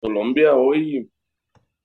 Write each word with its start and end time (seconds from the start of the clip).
Colombia 0.00 0.54
hoy, 0.56 1.10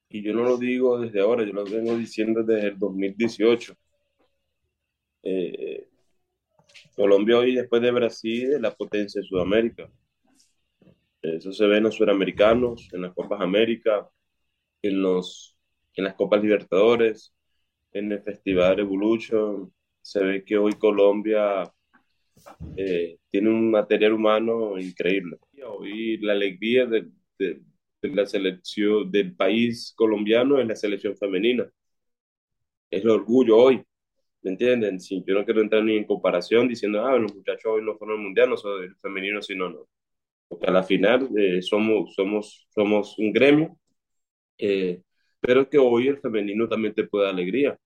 y 0.10 0.24
yo 0.24 0.34
no 0.34 0.44
lo 0.44 0.58
digo 0.58 1.00
desde 1.00 1.22
ahora, 1.22 1.44
yo 1.46 1.54
lo 1.54 1.66
vengo 1.66 1.98
diciendo 1.98 2.44
desde 2.44 2.70
el 2.70 2.80
2018. 2.80 3.76
eh, 5.24 5.88
Colombia 6.96 7.38
hoy, 7.38 7.56
después 7.56 7.82
de 7.82 7.92
Brasil, 7.92 8.54
es 8.54 8.62
la 8.62 8.74
potencia 8.74 9.22
de 9.22 9.28
Sudamérica. 9.28 9.90
Eso 11.22 11.52
se 11.52 11.66
ve 11.66 11.78
en 11.78 11.84
los 11.84 11.96
suramericanos, 11.96 12.88
en 12.94 13.02
las 13.02 13.14
Copas 13.14 13.42
América, 13.42 14.08
en 14.82 15.02
los, 15.02 15.58
en 15.96 16.04
las 16.06 16.16
Copas 16.16 16.42
Libertadores, 16.42 17.34
en 17.94 18.12
el 18.12 18.22
Festival 18.22 18.80
Evolution. 18.80 19.74
Se 20.02 20.24
ve 20.24 20.44
que 20.46 20.58
hoy 20.58 20.74
Colombia 20.74 21.64
eh, 22.76 23.18
tiene 23.30 23.50
un 23.50 23.72
material 23.72 24.14
humano 24.14 24.78
increíble. 24.80 25.38
Hoy 25.66 26.18
la 26.18 26.34
alegría 26.34 26.86
de, 26.86 27.08
de- 27.40 27.62
de 28.10 28.16
la 28.16 28.26
selección 28.26 29.12
del 29.12 29.36
país 29.36 29.94
colombiano 29.96 30.60
es 30.60 30.68
la 30.68 30.76
selección 30.76 31.16
femenina. 31.18 31.70
Es 32.90 33.04
el 33.04 33.10
orgullo 33.10 33.58
hoy, 33.58 33.84
¿me 34.42 34.52
entienden? 34.52 35.00
Sí, 35.00 35.24
yo 35.28 35.34
no 35.36 35.46
quiero 35.46 35.62
entrar 35.62 35.84
ni 35.84 35.98
en 35.98 36.06
comparación 36.06 36.68
diciendo, 36.68 37.06
ah, 37.06 37.18
los 37.18 37.34
muchachos 37.34 37.66
hoy 37.66 37.84
no 37.84 37.96
fueron 37.98 38.18
al 38.18 38.24
mundial, 38.24 38.50
no 38.50 38.58
son 38.58 38.84
el 38.84 38.96
femenino, 38.98 39.42
sino 39.42 39.70
no. 39.70 39.88
Porque 40.48 40.68
a 40.68 40.72
la 40.72 40.84
final 40.84 41.30
eh, 41.38 41.62
somos, 41.62 42.14
somos, 42.16 42.68
somos 42.74 43.18
un 43.20 43.34
gremio, 43.34 43.78
eh, 44.58 45.02
pero 45.40 45.70
que 45.70 45.78
hoy 45.78 46.08
el 46.08 46.20
femenino 46.20 46.68
también 46.70 46.94
te 46.94 47.06
puede 47.06 47.26
dar 47.26 47.34
alegría, 47.34 47.78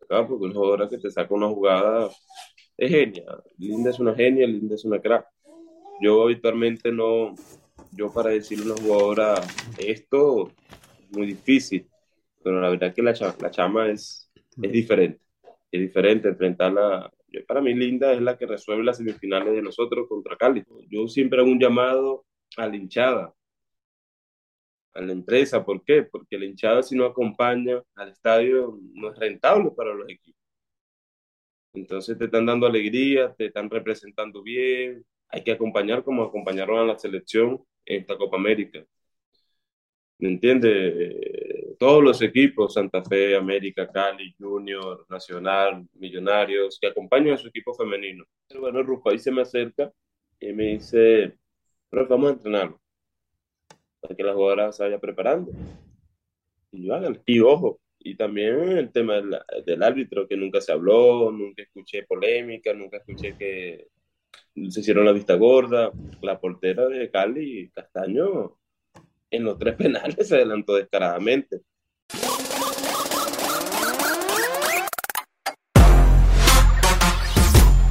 ¿verdad? 0.00 0.26
Porque 0.28 0.44
una 0.46 0.54
jugadora 0.54 0.88
que 0.88 0.98
te 0.98 1.10
saca 1.10 1.34
una 1.34 1.48
jugada 1.48 2.10
es 2.76 2.90
genia. 2.90 3.24
Linda 3.58 3.90
es 3.90 3.98
una 4.00 4.14
genia, 4.14 4.46
Linda 4.46 4.74
es 4.74 4.84
una 4.84 5.00
crack. 5.00 5.26
Yo 6.00 6.24
habitualmente 6.24 6.92
no, 6.92 7.34
yo 7.92 8.12
para 8.12 8.30
decirle 8.30 8.72
a 8.72 8.74
una 8.74 8.82
jugadora 8.82 9.34
esto 9.78 10.48
es 11.00 11.10
muy 11.10 11.26
difícil, 11.26 11.88
pero 12.42 12.60
la 12.60 12.70
verdad 12.70 12.94
que 12.94 13.02
la, 13.02 13.14
cha- 13.14 13.36
la 13.40 13.50
chama 13.50 13.88
es, 13.90 14.30
es 14.62 14.72
diferente, 14.72 15.20
es 15.70 15.80
diferente 15.80 16.28
enfrentarla. 16.28 17.10
yo- 17.28 17.44
Para 17.46 17.60
mí 17.60 17.74
Linda 17.74 18.12
es 18.12 18.20
la 18.22 18.36
que 18.38 18.46
resuelve 18.46 18.84
las 18.84 18.98
semifinales 18.98 19.54
de 19.54 19.62
nosotros 19.62 20.08
contra 20.08 20.36
Cali. 20.36 20.64
Yo 20.90 21.08
siempre 21.08 21.40
hago 21.40 21.50
un 21.50 21.60
llamado 21.60 22.24
a 22.56 22.66
la 22.68 22.76
hinchada, 22.76 23.34
a 24.94 25.00
la 25.00 25.12
empresa, 25.12 25.64
¿por 25.64 25.84
qué? 25.84 26.02
Porque 26.02 26.36
la 26.38 26.44
hinchada 26.46 26.82
si 26.82 26.96
no 26.96 27.04
acompaña 27.04 27.80
al 27.94 28.08
estadio 28.10 28.80
no 28.94 29.12
es 29.12 29.18
rentable 29.18 29.70
para 29.70 29.94
los 29.94 30.08
equipos. 30.10 30.40
Entonces 31.74 32.18
te 32.18 32.24
están 32.24 32.46
dando 32.46 32.66
alegría, 32.66 33.32
te 33.34 33.46
están 33.46 33.70
representando 33.70 34.42
bien, 34.42 35.04
hay 35.28 35.42
que 35.44 35.52
acompañar 35.52 36.04
como 36.04 36.22
acompañaron 36.24 36.78
a 36.78 36.84
la 36.84 36.98
selección 36.98 37.64
en 37.84 38.00
esta 38.02 38.16
Copa 38.16 38.36
América. 38.36 38.84
¿Me 40.18 40.28
entiendes? 40.28 41.76
Todos 41.78 42.02
los 42.02 42.22
equipos, 42.22 42.72
Santa 42.74 43.04
Fe, 43.04 43.36
América, 43.36 43.90
Cali, 43.92 44.34
Junior, 44.38 45.04
Nacional, 45.10 45.86
Millonarios, 45.94 46.78
que 46.80 46.88
acompañan 46.88 47.34
a 47.34 47.36
su 47.36 47.48
equipo 47.48 47.74
femenino. 47.74 48.24
Pero 48.48 48.60
bueno, 48.62 48.82
Rufo 48.82 49.10
ahí 49.10 49.18
se 49.18 49.30
me 49.30 49.42
acerca 49.42 49.92
y 50.40 50.52
me 50.52 50.64
dice, 50.74 51.36
pero 51.90 52.06
vamos 52.08 52.30
a 52.30 52.32
entrenarlo 52.34 52.80
para 54.00 54.14
que 54.16 54.22
la 54.22 54.34
jugadora 54.34 54.72
se 54.72 54.84
vaya 54.84 54.98
preparando. 54.98 55.52
Y 56.72 56.86
yo 56.86 56.94
hágale. 56.94 57.20
Y 57.26 57.40
ojo, 57.40 57.80
y 57.98 58.16
también 58.16 58.78
el 58.78 58.92
tema 58.92 59.16
del, 59.16 59.36
del 59.66 59.82
árbitro, 59.82 60.26
que 60.28 60.36
nunca 60.36 60.60
se 60.60 60.72
habló, 60.72 61.30
nunca 61.30 61.62
escuché 61.62 62.04
polémica, 62.04 62.72
nunca 62.72 62.98
escuché 62.98 63.36
que 63.36 63.88
se 64.70 64.80
hicieron 64.80 65.04
la 65.04 65.12
vista 65.12 65.34
gorda. 65.34 65.92
La 66.22 66.40
portera 66.40 66.88
de 66.88 67.10
Cali, 67.10 67.70
Castaño, 67.70 68.58
en 69.30 69.44
los 69.44 69.58
tres 69.58 69.74
penales 69.76 70.28
se 70.28 70.36
adelantó 70.36 70.74
descaradamente. 70.74 71.62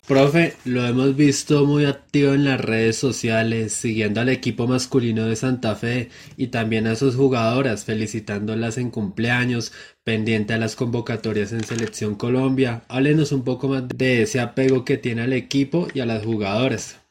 Profe, 0.07 0.53
lo 0.66 0.85
hemos 0.85 1.16
visto 1.16 1.66
muy 1.66 1.85
activo 1.85 2.33
en 2.33 2.45
las 2.45 2.61
redes 2.61 2.95
sociales, 2.95 3.73
siguiendo 3.73 4.21
al 4.21 4.29
equipo 4.29 4.67
masculino 4.67 5.25
de 5.25 5.35
Santa 5.35 5.73
Fe 5.75 6.09
y 6.38 6.47
también 6.47 6.85
a 6.85 6.95
sus 6.95 7.16
jugadoras, 7.16 7.85
felicitándolas 7.85 8.77
en 8.77 8.91
cumpleaños, 8.91 9.73
pendiente 10.03 10.53
a 10.53 10.59
las 10.59 10.75
convocatorias 10.75 11.53
en 11.53 11.63
Selección 11.63 12.13
Colombia. 12.13 12.83
Háblenos 12.88 13.31
un 13.31 13.43
poco 13.43 13.67
más 13.67 13.88
de 13.88 14.21
ese 14.21 14.39
apego 14.39 14.85
que 14.85 14.97
tiene 14.97 15.23
al 15.23 15.33
equipo 15.33 15.88
y 15.91 16.01
a 16.01 16.05
las 16.05 16.23
jugadoras. 16.23 17.01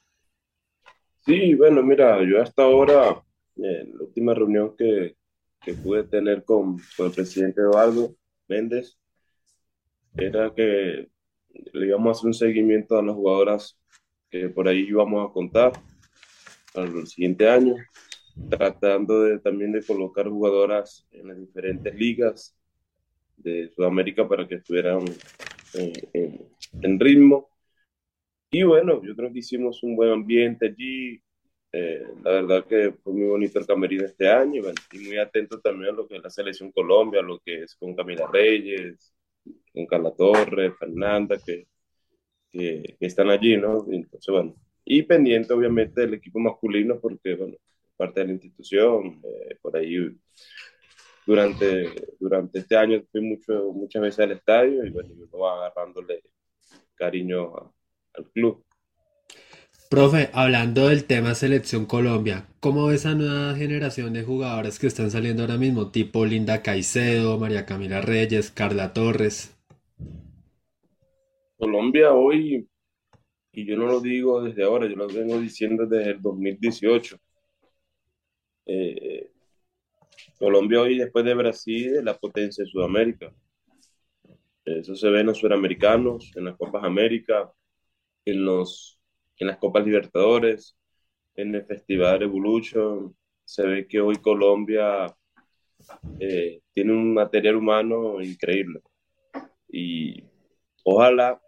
Sí, 1.27 1.55
bueno, 1.55 1.83
mira, 1.83 2.23
yo 2.23 2.41
hasta 2.41 2.63
ahora, 2.63 3.21
la 3.57 4.05
última 4.05 4.35
reunión 4.35 4.77
que, 4.77 5.17
que 5.61 5.75
pude 5.75 6.05
tener 6.05 6.45
con, 6.45 6.77
con 6.97 7.07
el 7.07 7.13
presidente 7.13 7.61
Eduardo 7.61 8.15
Méndez, 8.47 8.97
era 10.17 10.55
que 10.55 11.09
le 11.73 11.87
íbamos 11.89 12.09
a 12.09 12.13
hacer 12.19 12.27
un 12.29 12.35
seguimiento 12.35 12.99
a 12.99 13.03
las 13.03 13.15
jugadoras 13.15 13.79
que 14.31 14.49
por 14.49 14.69
ahí 14.69 14.81
íbamos 14.89 15.29
a 15.29 15.33
contar 15.33 15.73
para 16.73 16.89
el 16.89 17.07
siguiente 17.07 17.49
año, 17.49 17.77
tratando 18.51 19.23
de, 19.23 19.39
también 19.41 19.73
de 19.73 19.85
colocar 19.85 20.29
jugadoras 20.29 21.07
en 21.13 21.29
las 21.29 21.39
diferentes 21.39 21.95
ligas 21.95 22.57
de 23.37 23.71
Sudamérica 23.75 24.29
para 24.29 24.47
que 24.49 24.57
estuvieran 24.57 25.05
en, 25.75 25.93
en- 26.15 26.49
en 26.83 27.01
ritmo. 27.01 27.49
Y 28.51 28.63
bueno, 28.63 29.03
yo 29.05 29.17
creo 29.17 29.33
que 29.33 29.41
hicimos 29.41 29.83
un 29.83 29.97
buen 29.97 30.11
ambiente 30.13 30.67
allí. 30.67 31.21
Eh, 31.73 32.05
la 32.23 32.31
verdad 32.33 32.67
que 32.67 32.93
fue 33.03 33.13
muy 33.15 33.27
bonito 33.27 33.59
el 33.59 33.67
camerino 33.67 34.05
este 34.05 34.29
año 34.31 34.63
y, 34.93 34.97
y 34.99 35.07
muy 35.09 35.19
atento 35.19 35.61
también 35.61 35.91
a 35.93 35.97
lo 35.97 36.07
que 36.07 36.17
es 36.17 36.23
la 36.23 36.31
selección 36.31 36.71
Colombia, 36.73 37.21
lo 37.23 37.41
que 37.41 37.65
es 37.65 37.75
con 37.77 37.97
Camila 37.97 38.29
Reyes, 38.33 39.14
con 39.75 39.87
Carla 39.87 40.13
Torres, 40.17 40.75
Fernanda, 40.81 41.39
que, 41.45 41.69
que, 42.53 42.97
que 43.01 43.07
están 43.07 43.31
allí, 43.31 43.57
¿no? 43.59 43.87
Entonces, 43.91 44.33
bueno, 44.33 44.57
y 44.85 45.03
pendiente 45.05 45.53
obviamente 45.55 46.03
del 46.03 46.15
equipo 46.15 46.39
masculino 46.41 47.01
porque, 47.01 47.37
bueno, 47.37 47.57
parte 47.97 48.21
de 48.21 48.27
la 48.29 48.33
institución, 48.35 49.23
eh, 49.25 49.59
por 49.63 49.77
ahí 49.77 49.99
durante, 51.27 52.07
durante 52.21 52.59
este 52.61 52.77
año 52.77 53.03
fui 53.11 53.21
mucho, 53.23 53.73
muchas 53.73 54.03
veces 54.03 54.21
al 54.21 54.33
estadio 54.33 54.85
y 54.85 54.91
bueno, 54.91 55.11
uno 55.15 55.39
va 55.39 55.57
agarrándole 55.67 56.23
cariño 56.97 57.57
a- 57.57 57.73
al 58.15 58.31
club. 58.33 58.65
Profe, 59.89 60.29
hablando 60.35 60.89
del 60.89 61.05
tema 61.07 61.35
Selección 61.35 61.87
Colombia, 61.87 62.49
¿cómo 62.61 62.87
ve 62.87 62.97
esa 62.97 63.15
nueva 63.15 63.55
generación 63.57 64.13
de 64.13 64.23
jugadoras 64.23 64.79
que 64.79 64.87
están 64.89 65.11
saliendo 65.11 65.43
ahora 65.43 65.57
mismo? 65.57 65.91
Tipo 65.91 66.27
Linda 66.27 66.63
Caicedo, 66.63 67.39
María 67.39 67.65
Camila 67.65 68.03
Reyes, 68.03 68.51
Carla 68.51 68.93
Torres. 68.93 69.54
Colombia 71.57 72.13
hoy, 72.13 72.69
y 73.53 73.67
yo 73.67 73.77
no 73.77 73.87
lo 73.87 74.01
digo 74.01 74.43
desde 74.43 74.65
ahora, 74.65 74.87
yo 74.87 74.97
lo 74.97 75.07
vengo 75.09 75.39
diciendo 75.39 75.87
desde 75.87 76.13
el 76.13 76.23
2018. 76.23 77.17
eh, 78.67 79.31
Colombia 80.39 80.81
hoy, 80.81 80.99
después 80.99 81.25
de 81.25 81.35
Brasil, 81.35 81.97
es 81.97 82.05
la 82.05 82.17
potencia 82.19 82.65
de 82.65 82.71
Sudamérica. 82.71 83.33
Eso 84.65 84.97
se 84.97 85.09
ve 85.11 85.21
en 85.21 85.27
los 85.27 85.39
suramericanos, 85.39 86.33
en 86.37 86.47
las 86.47 86.57
Copas 86.57 86.85
América, 86.85 87.53
en 88.25 88.45
los, 88.45 88.99
en 89.39 89.49
las 89.49 89.59
Copas 89.59 89.85
Libertadores, 89.85 90.77
en 91.37 91.55
el 91.55 91.65
Festival 91.67 92.23
Evolution. 92.23 93.15
Se 93.45 93.63
ve 93.67 93.87
que 93.87 94.01
hoy 94.01 94.17
Colombia 94.17 95.15
eh, 96.19 96.61
tiene 96.73 96.93
un 96.93 97.15
material 97.15 97.57
humano 97.57 98.21
increíble. 98.23 98.81
Y 99.77 100.23
ojalá, 100.85 101.43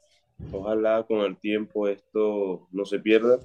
ojalá 0.53 1.05
con 1.07 1.21
el 1.21 1.37
tiempo 1.39 1.87
esto 1.89 2.67
no 2.73 2.85
se 2.85 2.99
pierda. 2.99 3.39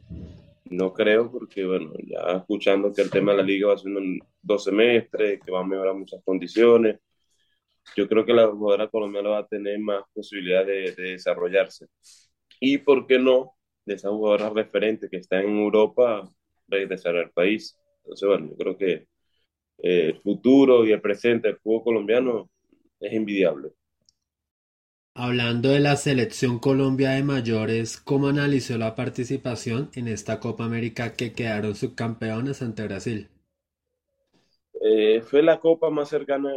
No 0.65 0.93
creo, 0.93 1.31
porque 1.31 1.65
bueno, 1.65 1.93
ya 2.03 2.37
escuchando 2.37 2.91
que 2.93 3.01
el 3.03 3.11
tema 3.11 3.31
de 3.33 3.37
la 3.39 3.43
liga 3.43 3.67
va 3.67 3.75
en 3.85 4.19
dos 4.41 4.63
semestres, 4.63 5.39
que 5.41 5.51
va 5.51 5.59
a 5.61 5.65
mejorar 5.65 5.93
muchas 5.95 6.23
condiciones. 6.23 6.97
Yo 7.95 8.07
creo 8.07 8.25
que 8.25 8.33
la 8.33 8.47
jugadora 8.47 8.87
colombiana 8.87 9.29
va 9.29 9.39
a 9.39 9.47
tener 9.47 9.77
más 9.79 10.03
posibilidades 10.13 10.95
de, 10.95 11.03
de 11.03 11.11
desarrollarse. 11.11 11.87
Y 12.59 12.79
por 12.79 13.05
qué 13.07 13.19
no, 13.19 13.53
de 13.85 13.95
esas 13.95 14.11
jugadoras 14.11 14.53
referentes 14.53 15.09
que 15.09 15.17
están 15.17 15.45
en 15.45 15.57
Europa, 15.59 16.27
regresar 16.67 17.15
al 17.17 17.31
país. 17.31 17.77
Entonces, 18.03 18.27
bueno, 18.27 18.47
yo 18.49 18.57
creo 18.57 18.77
que 18.77 18.93
eh, 19.83 20.07
el 20.09 20.21
futuro 20.21 20.85
y 20.85 20.91
el 20.91 21.01
presente 21.01 21.49
del 21.49 21.57
fútbol 21.57 21.83
colombiano 21.83 22.49
es 22.99 23.13
envidiable. 23.13 23.71
Hablando 25.13 25.67
de 25.69 25.81
la 25.81 25.97
Selección 25.97 26.57
Colombia 26.59 27.11
de 27.11 27.23
mayores, 27.23 27.97
¿cómo 27.97 28.27
analizó 28.27 28.77
la 28.77 28.95
participación 28.95 29.89
en 29.93 30.07
esta 30.07 30.39
Copa 30.39 30.63
América 30.63 31.13
que 31.15 31.33
quedaron 31.33 31.75
subcampeones 31.75 32.61
ante 32.61 32.83
Brasil? 32.87 33.27
Eh, 34.81 35.21
fue 35.21 35.43
la 35.43 35.59
copa 35.59 35.89
más 35.89 36.07
cercana 36.07 36.49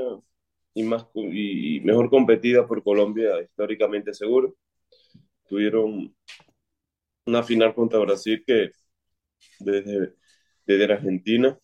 y, 0.72 0.84
más, 0.84 1.04
y 1.14 1.80
mejor 1.80 2.08
competida 2.08 2.64
por 2.64 2.84
Colombia, 2.84 3.42
históricamente 3.42 4.14
seguro. 4.14 4.54
Tuvieron 5.48 6.14
una 7.26 7.42
final 7.42 7.74
contra 7.74 7.98
Brasil 7.98 8.44
que 8.46 8.70
desde, 9.58 10.92
Argentina 10.92 11.58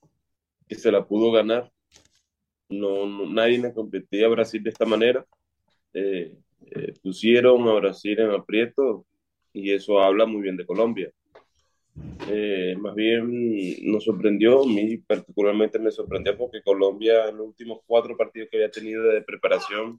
que 0.69 0.75
se 0.75 0.91
la 0.91 1.07
pudo 1.07 1.31
ganar. 1.31 1.71
No, 2.69 3.07
nadie 3.29 3.59
le 3.59 3.73
competía 3.73 4.27
a 4.27 4.31
Brasil 4.31 4.63
de 4.63 4.71
esta 4.71 4.87
manera. 4.87 5.25
Eh, 5.95 6.37
eh, 6.67 6.95
pusieron 7.03 7.69
a 7.69 7.75
Brasil 7.75 8.19
en 8.19 8.31
aprieto 8.31 9.07
y 9.53 9.73
eso 9.73 10.01
habla 10.01 10.27
muy 10.27 10.43
bien 10.43 10.57
de 10.57 10.67
Colombia. 10.67 11.11
Eh, 12.29 12.77
más 12.79 12.95
bien 12.95 13.91
nos 13.91 14.05
sorprendió, 14.05 14.63
a 14.63 14.67
mí 14.67 14.99
particularmente 14.99 15.79
me 15.79 15.91
sorprendió 15.91 16.37
porque 16.37 16.63
Colombia 16.63 17.29
en 17.29 17.39
los 17.39 17.49
últimos 17.49 17.81
cuatro 17.87 18.17
partidos 18.17 18.49
que 18.51 18.59
había 18.59 18.71
tenido 18.71 19.03
de 19.05 19.23
preparación 19.23 19.99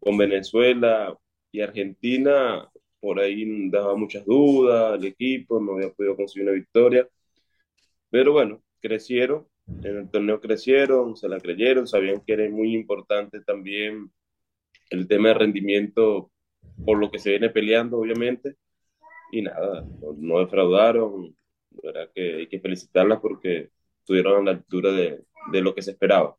con 0.00 0.16
Venezuela 0.16 1.16
y 1.52 1.60
Argentina, 1.60 2.68
por 3.00 3.20
ahí 3.20 3.70
daba 3.70 3.94
muchas 3.96 4.24
dudas, 4.24 4.98
el 4.98 5.04
equipo 5.06 5.60
no 5.60 5.74
había 5.74 5.90
podido 5.90 6.16
conseguir 6.16 6.48
una 6.48 6.56
victoria, 6.56 7.08
pero 8.10 8.32
bueno, 8.32 8.62
crecieron, 8.80 9.46
en 9.82 9.98
el 9.98 10.10
torneo 10.10 10.40
crecieron, 10.40 11.16
se 11.16 11.28
la 11.28 11.40
creyeron, 11.40 11.86
sabían 11.86 12.22
que 12.26 12.32
era 12.32 12.48
muy 12.50 12.74
importante 12.74 13.40
también 13.42 14.10
el 14.92 15.08
tema 15.08 15.28
de 15.28 15.34
rendimiento 15.34 16.30
por 16.84 16.98
lo 16.98 17.10
que 17.10 17.18
se 17.18 17.30
viene 17.30 17.50
peleando, 17.50 17.98
obviamente, 17.98 18.56
y 19.32 19.42
nada, 19.42 19.86
no, 20.18 20.38
defraudaron, 20.40 21.34
¿verdad? 21.82 22.10
que 22.14 22.36
hay 22.36 22.46
que 22.48 22.60
felicitarlas 22.60 23.20
porque 23.20 23.70
estuvieron 23.98 24.42
a 24.42 24.52
la 24.52 24.58
altura 24.58 24.92
de, 24.92 25.24
de 25.50 25.60
lo 25.60 25.74
que 25.74 25.82
se 25.82 25.92
esperaba. 25.92 26.36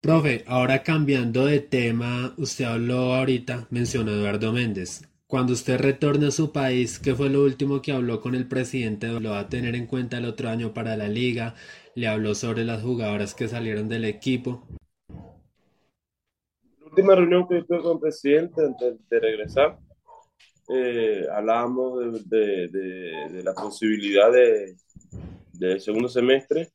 Profe, 0.00 0.44
ahora 0.46 0.84
cambiando 0.84 1.46
de 1.46 1.58
tema, 1.58 2.34
usted 2.38 2.66
habló 2.66 3.14
ahorita, 3.14 3.66
mencionó 3.70 4.12
Eduardo 4.12 4.52
Méndez. 4.52 5.08
Cuando 5.26 5.52
usted 5.52 5.78
retorne 5.78 6.28
a 6.28 6.30
su 6.30 6.52
país, 6.52 6.98
¿qué 6.98 7.14
fue 7.14 7.28
lo 7.28 7.42
último 7.42 7.82
que 7.82 7.92
habló 7.92 8.20
con 8.20 8.34
el 8.34 8.46
presidente? 8.46 9.08
¿Lo 9.08 9.30
va 9.32 9.40
a 9.40 9.48
tener 9.48 9.74
en 9.74 9.86
cuenta 9.86 10.18
el 10.18 10.24
otro 10.24 10.48
año 10.48 10.72
para 10.72 10.96
la 10.96 11.08
liga? 11.08 11.54
¿Le 11.94 12.06
habló 12.06 12.34
sobre 12.34 12.64
las 12.64 12.82
jugadoras 12.82 13.34
que 13.34 13.48
salieron 13.48 13.88
del 13.88 14.04
equipo? 14.04 14.66
Última 16.90 17.14
reunión 17.14 17.46
que 17.46 17.62
tuve 17.64 17.82
con 17.82 17.92
el 17.92 18.00
presidente 18.00 18.64
antes 18.64 19.08
de 19.08 19.20
regresar, 19.20 19.78
eh, 20.70 21.26
hablábamos 21.30 22.28
de, 22.28 22.68
de, 22.68 23.42
la 23.42 23.52
posibilidad 23.52 24.32
de, 24.32 24.74
del 25.52 25.80
segundo 25.80 26.08
semestre, 26.08 26.68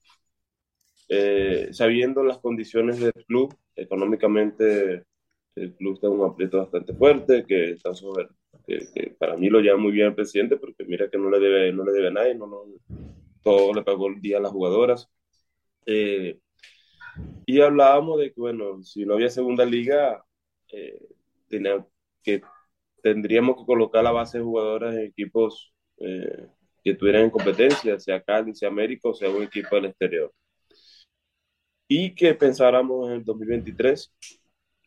eh, 1.10 1.70
sabiendo 1.72 2.24
las 2.24 2.38
condiciones 2.38 3.00
del 3.00 3.14
club, 3.26 3.56
económicamente 3.76 5.04
el 5.56 5.74
club 5.76 5.96
está 5.96 6.08
en 6.08 6.14
un 6.14 6.30
aprieto 6.30 6.60
bastante 6.60 6.94
fuerte, 6.94 7.44
que 7.46 7.72
está 7.72 7.94
sobre 7.96 8.28
que, 8.68 9.16
para 9.18 9.36
mí 9.36 9.50
lo 9.50 9.62
lleva 9.62 9.78
muy 9.78 9.92
bien 9.92 10.08
el 10.08 10.16
presidente, 10.16 10.58
porque 10.58 10.86
mira 10.86 11.10
que 11.10 11.18
no 11.18 11.30
le 11.30 11.40
debe, 11.40 11.74
no 11.74 11.84
le 11.84 11.92
debe 11.92 12.08
a 12.08 12.12
nadie, 12.12 12.36
no, 12.36 12.46
no, 12.46 12.64
todo 13.42 13.74
le 13.74 13.82
pagó 13.82 14.08
el 14.08 14.22
día 14.22 14.38
a 14.38 14.42
las 14.42 14.52
jugadoras. 14.52 15.10
Eh, 15.86 16.40
y 17.46 17.62
hablábamos 17.62 18.20
de 18.20 18.34
que, 18.34 18.40
bueno, 18.40 18.84
si 18.84 19.06
no 19.06 19.16
había 19.16 19.30
segunda 19.30 19.66
liga, 19.66 20.24
eh, 20.72 21.00
tendríamos 23.02 23.58
que 23.58 23.66
colocar 23.66 24.04
la 24.04 24.12
base 24.12 24.38
de 24.38 24.44
jugadoras 24.44 24.96
en 24.96 25.02
equipos 25.02 25.74
eh, 25.98 26.48
que 26.84 26.96
tuvieran 26.96 27.24
en 27.24 27.30
competencia, 27.30 28.00
sea 28.00 28.22
Cali, 28.22 28.56
sea 28.56 28.70
América 28.70 29.10
o 29.10 29.14
sea 29.14 29.30
un 29.30 29.44
equipo 29.44 29.76
del 29.76 29.86
exterior. 29.86 30.34
Y 31.88 32.16
que 32.16 32.34
pensáramos 32.34 33.10
en 33.10 33.16
el 33.18 33.24
2023, 33.24 34.14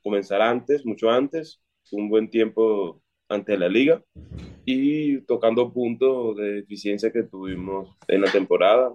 comenzar 0.02 0.43
antes, 0.43 0.84
mucho 0.84 1.11
antes, 1.11 1.61
un 1.93 2.08
buen 2.08 2.29
tiempo 2.31 3.02
ante 3.29 3.56
la 3.56 3.69
liga 3.69 4.02
y 4.64 5.20
tocando 5.22 5.72
puntos 5.72 6.37
de 6.37 6.61
eficiencia 6.61 7.12
que 7.12 7.22
tuvimos 7.22 7.96
en 8.08 8.22
la 8.22 8.31
temporada, 8.31 8.94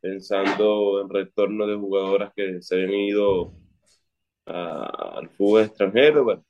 pensando 0.00 1.00
en 1.02 1.08
retorno 1.08 1.66
de 1.66 1.76
jugadoras 1.76 2.32
que 2.34 2.62
se 2.62 2.74
habían 2.74 2.94
ido 2.94 3.52
al 4.46 5.28
fútbol 5.30 5.62
extranjero. 5.62 6.24
Bueno. 6.24 6.44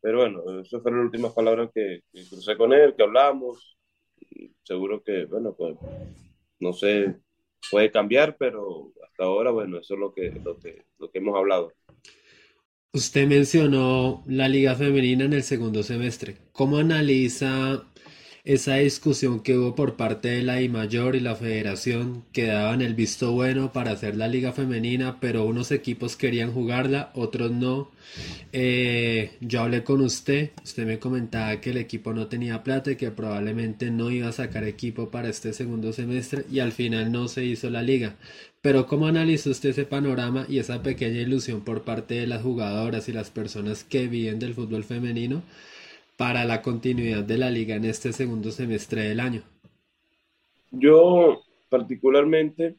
Pero 0.00 0.18
bueno, 0.18 0.60
esas 0.60 0.82
fueron 0.82 1.00
las 1.00 1.06
últimas 1.06 1.32
palabras 1.32 1.70
que, 1.74 2.00
crucé 2.28 2.56
con 2.56 2.72
él, 2.72 2.94
que 2.96 3.02
hablamos. 3.02 3.76
Seguro 4.62 5.02
que, 5.02 5.24
bueno, 5.24 5.54
pues 5.56 5.76
no 6.60 6.72
sé, 6.72 7.16
puede 7.70 7.90
cambiar, 7.90 8.36
pero 8.36 8.92
hasta 9.04 9.24
ahora, 9.24 9.50
bueno, 9.50 9.78
eso 9.78 9.94
es 9.94 10.00
lo 10.00 10.12
que, 10.12 10.30
lo 10.44 10.58
que, 10.58 10.84
lo 10.98 11.10
que 11.10 11.18
hemos 11.18 11.36
hablado. 11.36 11.72
Usted 12.92 13.26
mencionó 13.26 14.22
la 14.26 14.48
liga 14.48 14.74
femenina 14.74 15.24
en 15.24 15.32
el 15.32 15.42
segundo 15.42 15.82
semestre. 15.82 16.36
¿Cómo 16.52 16.78
analiza 16.78 17.84
esa 18.46 18.76
discusión 18.76 19.40
que 19.40 19.58
hubo 19.58 19.74
por 19.74 19.96
parte 19.96 20.28
de 20.28 20.42
la 20.42 20.62
I 20.62 20.68
Mayor 20.68 21.16
y 21.16 21.20
la 21.20 21.34
Federación 21.34 22.24
que 22.32 22.46
daban 22.46 22.80
el 22.80 22.94
visto 22.94 23.32
bueno 23.32 23.72
para 23.72 23.90
hacer 23.90 24.16
la 24.16 24.28
liga 24.28 24.52
femenina, 24.52 25.18
pero 25.20 25.44
unos 25.44 25.72
equipos 25.72 26.14
querían 26.14 26.52
jugarla, 26.52 27.10
otros 27.14 27.50
no. 27.50 27.90
Eh, 28.52 29.32
yo 29.40 29.62
hablé 29.62 29.82
con 29.82 30.00
usted, 30.00 30.52
usted 30.62 30.86
me 30.86 31.00
comentaba 31.00 31.60
que 31.60 31.70
el 31.70 31.76
equipo 31.76 32.12
no 32.14 32.28
tenía 32.28 32.62
plata 32.62 32.92
y 32.92 32.96
que 32.96 33.10
probablemente 33.10 33.90
no 33.90 34.12
iba 34.12 34.28
a 34.28 34.32
sacar 34.32 34.62
equipo 34.62 35.10
para 35.10 35.28
este 35.28 35.52
segundo 35.52 35.92
semestre 35.92 36.44
y 36.48 36.60
al 36.60 36.70
final 36.70 37.10
no 37.10 37.26
se 37.26 37.44
hizo 37.44 37.68
la 37.68 37.82
liga. 37.82 38.14
Pero 38.62 38.86
¿cómo 38.86 39.08
analizó 39.08 39.50
usted 39.50 39.70
ese 39.70 39.86
panorama 39.86 40.46
y 40.48 40.60
esa 40.60 40.84
pequeña 40.84 41.20
ilusión 41.20 41.62
por 41.62 41.82
parte 41.82 42.14
de 42.14 42.28
las 42.28 42.42
jugadoras 42.42 43.08
y 43.08 43.12
las 43.12 43.30
personas 43.30 43.82
que 43.82 44.06
viven 44.06 44.38
del 44.38 44.54
fútbol 44.54 44.84
femenino? 44.84 45.42
Para 46.16 46.44
la 46.44 46.62
continuidad 46.62 47.24
de 47.24 47.38
la 47.38 47.50
liga 47.50 47.76
en 47.76 47.84
este 47.84 48.12
segundo 48.12 48.50
semestre 48.50 49.02
del 49.02 49.20
año? 49.20 49.42
Yo 50.70 51.42
particularmente, 51.68 52.76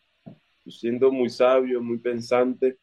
siendo 0.66 1.12
muy 1.12 1.30
sabio, 1.30 1.82
muy 1.82 2.00
pensante, 2.00 2.78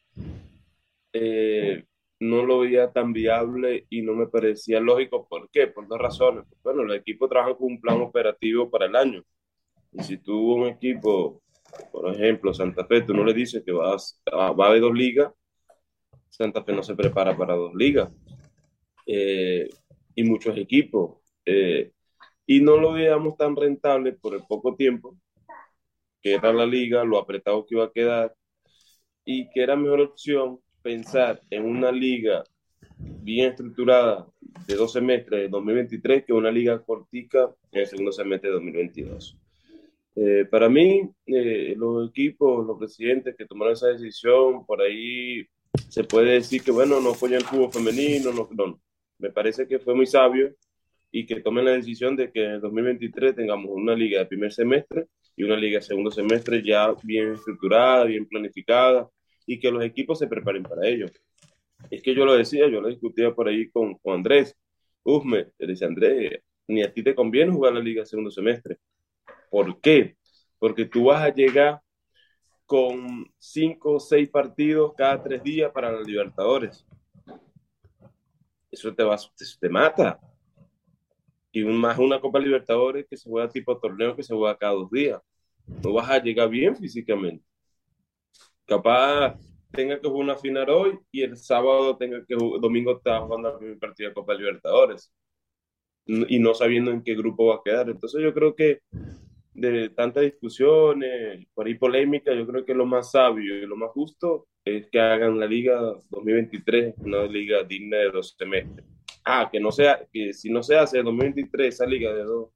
eh, 1.13 1.85
no 2.21 2.45
lo 2.45 2.61
veía 2.61 2.91
tan 2.91 3.13
viable 3.13 3.87
y 3.91 4.03
no 4.03 4.15
me 4.15 4.27
parecía 4.27 4.81
lógico. 4.81 5.27
¿Por 5.29 5.51
qué? 5.51 5.67
Por 5.67 5.87
dos 5.89 5.99
razones. 5.99 6.45
Bueno, 6.63 6.83
el 6.83 6.93
equipo 6.93 7.29
trabaja 7.29 7.55
con 7.57 7.73
un 7.73 7.81
plan 7.81 8.01
operativo 8.01 8.71
para 8.71 8.87
el 8.87 8.97
año. 8.97 9.23
Y 9.93 10.03
si 10.03 10.19
tú 10.19 10.55
un 10.55 10.67
equipo, 10.67 11.43
por 11.93 12.13
ejemplo, 12.15 12.55
Santa 12.55 12.85
Fe, 12.87 13.03
tú 13.03 13.15
no 13.15 13.25
le 13.25 13.35
dices 13.35 13.63
que 13.65 13.73
vas, 13.73 14.21
va 14.33 14.47
a 14.49 14.69
haber 14.69 14.81
dos 14.81 14.95
ligas, 14.95 15.33
Santa 16.31 16.65
Fe 16.65 16.73
no 16.73 16.83
se 16.83 16.97
prepara 16.97 17.37
para 17.37 17.55
dos 17.55 17.75
ligas. 17.75 18.13
Eh, 19.07 19.69
y 20.15 20.25
muchos 20.25 20.57
equipos. 20.57 21.19
Eh, 21.45 21.93
y 22.47 22.61
no 22.61 22.77
lo 22.77 22.93
veíamos 22.93 23.37
tan 23.37 23.57
rentable 23.57 24.13
por 24.13 24.35
el 24.35 24.43
poco 24.49 24.75
tiempo 24.77 25.17
que 26.25 26.35
era 26.35 26.55
la 26.55 26.65
liga, 26.65 27.05
lo 27.05 27.19
apretado 27.19 27.67
que 27.67 27.75
iba 27.75 27.85
a 27.85 27.93
quedar, 27.93 28.35
y 29.27 29.51
que 29.51 29.63
era 29.63 29.77
mejor 29.77 30.01
opción 30.01 30.59
pensar 30.83 31.43
en 31.51 31.67
una 31.67 31.93
liga 31.93 32.45
bien 32.99 33.51
estructurada 33.51 34.27
de 34.67 34.75
dos 34.75 34.93
semestres 34.93 35.43
de 35.43 35.49
2023 35.49 36.25
que 36.25 36.33
una 36.33 36.51
liga 36.51 36.83
cortica 36.83 37.55
en 37.73 37.81
el 37.81 37.87
segundo 37.87 38.13
semestre 38.13 38.49
de 38.49 38.55
2022. 38.55 39.39
Eh, 40.17 40.47
para 40.51 40.69
mí, 40.69 41.11
eh, 41.27 41.75
los 41.77 42.09
equipos, 42.09 42.67
los 42.67 42.79
presidentes 42.79 43.35
que 43.37 43.47
tomaron 43.47 43.75
esa 43.75 43.89
decisión, 43.89 44.65
por 44.65 44.81
ahí 44.81 45.47
se 45.89 46.05
puede 46.05 46.35
decir 46.35 46.63
que, 46.63 46.71
bueno, 46.71 47.01
no 47.01 47.11
apoyan 47.11 47.41
el 47.41 47.47
fútbol 47.47 47.73
femenino, 47.73 48.33
no, 48.33 48.49
no, 48.53 48.81
me 49.25 49.31
parece 49.31 49.67
que 49.67 49.79
fue 49.79 49.95
muy 49.95 50.07
sabio 50.07 50.55
y 51.11 51.25
que 51.25 51.41
tomen 51.41 51.65
la 51.65 51.71
decisión 51.71 52.15
de 52.15 52.31
que 52.31 52.45
en 52.45 52.51
el 52.53 52.61
2023 52.61 53.35
tengamos 53.35 53.71
una 53.71 53.95
liga 53.95 54.19
de 54.19 54.27
primer 54.27 54.53
semestre 54.53 55.07
y 55.35 55.45
una 55.45 55.57
liga 55.57 55.79
de 55.79 55.87
segundo 55.87 56.11
semestre 56.11 56.63
ya 56.63 56.95
bien 57.03 57.33
estructurada, 57.33 58.05
bien 58.05 58.27
planificada 58.27 59.09
y 59.47 59.59
que 59.59 59.71
los 59.71 59.83
equipos 59.83 60.19
se 60.19 60.27
preparen 60.27 60.63
para 60.63 60.87
ello. 60.87 61.07
Es 61.91 62.03
que 62.03 62.15
yo 62.15 62.27
lo 62.27 62.35
decía, 62.35 62.69
yo 62.69 62.83
lo 62.83 62.89
discutía 62.89 63.35
por 63.35 63.49
ahí 63.49 63.71
con, 63.71 63.95
con 63.95 64.15
Andrés. 64.15 64.55
Uf, 65.03 65.25
me 65.25 65.47
dice 65.59 65.87
Andrés, 65.87 66.43
ni 66.69 66.83
a 66.83 66.93
ti 66.93 67.03
te 67.03 67.15
conviene 67.15 67.51
jugar 67.51 67.73
la 67.73 67.81
liga 67.81 68.03
de 68.03 68.07
segundo 68.07 68.31
semestre. 68.31 68.77
¿Por 69.51 69.81
qué? 69.81 70.17
Porque 70.59 70.85
tú 70.85 71.05
vas 71.05 71.23
a 71.23 71.33
llegar 71.33 71.81
con 72.67 73.25
cinco 73.39 73.95
o 73.95 74.01
seis 74.01 74.29
partidos 74.29 74.93
cada 74.95 75.23
tres 75.23 75.43
días 75.43 75.73
para 75.73 75.93
los 75.93 76.07
Libertadores 76.07 76.87
eso 78.75 78.95
te, 78.95 79.03
va, 79.03 79.17
te, 79.61 79.69
mata. 79.69 80.21
Y 81.53 81.65
más 81.65 81.99
una 81.99 82.21
Copa 82.21 82.39
Libertadores 82.39 83.07
que 83.09 83.17
se 83.17 83.29
juega 83.29 83.49
tipo 83.49 83.79
torneo 83.79 84.17
que 84.17 84.23
se 84.23 84.35
juega 84.35 84.57
cada 84.57 84.75
dos 84.75 84.91
días. 84.91 85.21
No 85.83 85.93
vas 85.93 86.11
a 86.11 86.19
llegar 86.19 86.49
bien 86.49 86.77
físicamente. 86.77 87.45
Capaz 88.67 89.39
tenga 89.71 90.01
que 90.01 90.09
jugar 90.09 90.25
una 90.25 90.37
final 90.37 90.69
hoy 90.71 90.99
y 91.11 91.23
el 91.23 91.37
sábado 91.37 91.97
tenga 91.97 92.25
que 92.25 92.35
jugar, 92.35 92.61
domingo 92.61 92.97
está 92.97 93.21
jugando 93.21 93.51
la 93.51 93.59
primera 93.59 93.79
partida 93.79 94.09
de 94.09 94.15
Copa 94.15 94.35
Libertadores 94.35 95.13
y 96.07 96.39
no 96.39 96.55
sabiendo 96.55 96.91
en 96.91 97.03
qué 97.03 97.15
grupo 97.15 97.47
va 97.47 97.57
a 97.57 97.63
quedar. 97.65 97.89
Entonces 97.89 98.23
yo 98.23 98.35
creo 98.35 98.55
que 98.55 98.81
de 99.55 99.89
tantas 99.91 100.25
discusiones, 100.25 101.47
por 101.55 101.67
ahí 101.67 101.75
polémica, 101.75 102.35
yo 102.35 102.47
creo 102.47 102.65
que 102.65 102.75
lo 102.75 102.87
más 102.87 103.13
sabio 103.13 103.57
y 103.57 103.67
lo 103.67 103.77
más 103.77 103.91
justo 103.93 104.49
es 104.65 104.89
que 104.91 105.01
hagan 105.01 105.39
la 105.39 105.47
liga 105.47 105.81
2023 106.11 106.95
una 106.99 107.25
liga 107.25 107.63
digna 107.63 107.99
de 107.99 108.11
dos 108.11 108.35
semestres. 108.37 108.85
Ah, 109.25 109.49
que 109.51 109.61
no 109.61 109.73
sea, 109.73 110.07
que 110.13 110.33
si 110.33 110.51
no 110.51 110.63
se 110.63 110.77
hace 110.77 111.03
2023 111.03 111.75
esa 111.75 111.87
liga 111.87 112.13
de 112.13 112.25
dos, 112.25 112.51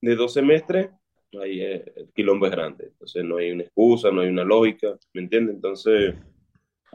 de 0.00 0.16
dos 0.16 0.32
semestres, 0.32 0.90
ahí 1.40 1.60
el 1.60 2.10
quilombo 2.14 2.46
es 2.46 2.52
grande. 2.52 2.86
Entonces 2.86 3.24
no 3.24 3.36
hay 3.36 3.52
una 3.52 3.64
excusa, 3.64 4.10
no 4.10 4.22
hay 4.22 4.28
una 4.28 4.44
lógica, 4.44 4.96
¿me 5.12 5.22
entiendes? 5.22 5.56
Entonces, 5.56 6.14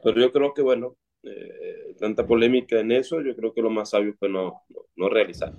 pero 0.03 0.19
yo 0.19 0.31
creo 0.31 0.53
que, 0.53 0.61
bueno, 0.61 0.97
eh, 1.23 1.95
tanta 1.99 2.25
polémica 2.25 2.79
en 2.79 2.91
eso, 2.91 3.21
yo 3.21 3.35
creo 3.35 3.53
que 3.53 3.61
lo 3.61 3.69
más 3.69 3.91
sabio 3.91 4.15
fue 4.17 4.29
no, 4.29 4.63
no, 4.69 4.81
no 4.95 5.09
realizar. 5.09 5.53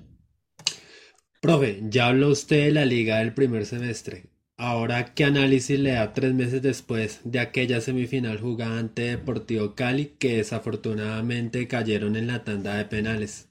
Profe, 1.40 1.80
ya 1.88 2.08
habló 2.08 2.28
usted 2.28 2.66
de 2.66 2.72
la 2.72 2.84
liga 2.84 3.18
del 3.18 3.32
primer 3.32 3.64
semestre. 3.64 4.24
Ahora, 4.58 5.14
¿qué 5.14 5.24
análisis 5.24 5.80
le 5.80 5.92
da 5.92 6.12
tres 6.12 6.34
meses 6.34 6.60
después 6.60 7.22
de 7.24 7.40
aquella 7.40 7.80
semifinal 7.80 8.38
jugada 8.38 8.78
ante 8.78 9.16
Deportivo 9.16 9.74
Cali 9.74 10.16
que 10.18 10.36
desafortunadamente 10.36 11.66
cayeron 11.66 12.16
en 12.16 12.26
la 12.26 12.44
tanda 12.44 12.76
de 12.76 12.84
penales? 12.84 13.50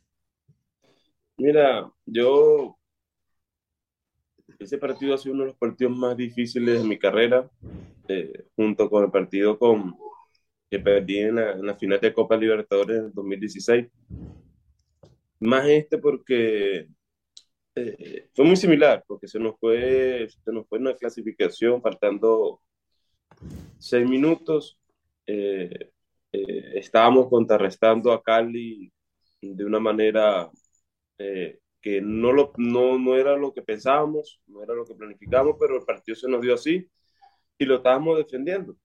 Mira, 1.37 1.91
yo, 2.05 2.77
ese 4.59 4.77
partido 4.77 5.15
ha 5.15 5.17
sido 5.17 5.33
uno 5.33 5.45
de 5.45 5.49
los 5.49 5.57
partidos 5.57 5.97
más 5.97 6.15
difíciles 6.15 6.83
de 6.83 6.87
mi 6.87 6.99
carrera, 6.99 7.49
eh, 8.07 8.45
junto 8.55 8.87
con 8.87 9.05
el 9.05 9.09
partido 9.09 9.57
con, 9.57 9.97
que 10.69 10.77
perdí 10.77 11.21
en 11.21 11.37
la, 11.65 11.75
final 11.75 11.99
de 11.99 12.13
Copa 12.13 12.37
Libertadores 12.37 12.99
en 12.99 13.13
2016. 13.13 13.87
Más 15.39 15.65
este 15.67 15.97
porque 15.97 16.87
eh, 17.81 18.29
fue 18.33 18.45
muy 18.45 18.55
similar, 18.55 19.03
porque 19.07 19.27
se 19.27 19.39
nos 19.39 19.57
fue, 19.59 20.27
se 20.29 20.51
nos 20.51 20.67
fue 20.67 20.79
una 20.79 20.95
clasificación 20.95 21.81
faltando 21.81 22.61
seis 23.77 24.07
minutos. 24.07 24.79
Eh, 25.25 25.91
eh, 26.31 26.71
estábamos 26.75 27.29
contrarrestando 27.29 28.11
a 28.11 28.21
Cali 28.21 28.91
de 29.41 29.65
una 29.65 29.79
manera 29.79 30.49
que 31.81 32.01
no, 32.01 32.31
lo, 32.31 32.53
no, 32.57 32.97
no 32.97 33.15
era 33.15 33.35
lo 33.35 33.53
que 33.53 33.61
pensábamos, 33.61 34.41
no 34.47 34.63
era 34.63 34.73
lo 34.73 34.85
que 34.85 34.95
planificamos, 34.95 35.57
pero 35.59 35.77
el 35.77 35.85
partido 35.85 36.15
se 36.15 36.29
nos 36.29 36.41
dio 36.41 36.53
así 36.53 36.87
y 37.57 37.65
lo 37.65 37.75
estábamos 37.77 38.17
defendiendo. 38.17 38.75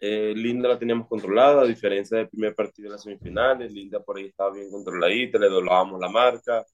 Linda 0.00 0.68
la 0.68 0.78
teníamos 0.78 1.08
controlada, 1.08 1.62
a 1.62 1.66
diferencia 1.66 2.18
del 2.18 2.28
primer 2.28 2.54
partido 2.54 2.88
de 2.88 2.92
las 2.92 3.02
semifinales. 3.02 3.72
Linda 3.72 4.00
por 4.02 4.18
ahí 4.18 4.26
estaba 4.26 4.52
bien 4.52 4.70
controladita, 4.70 5.38
le 5.38 5.48
doblábamos 5.48 6.00
la 6.00 6.08
marca, 6.08 6.64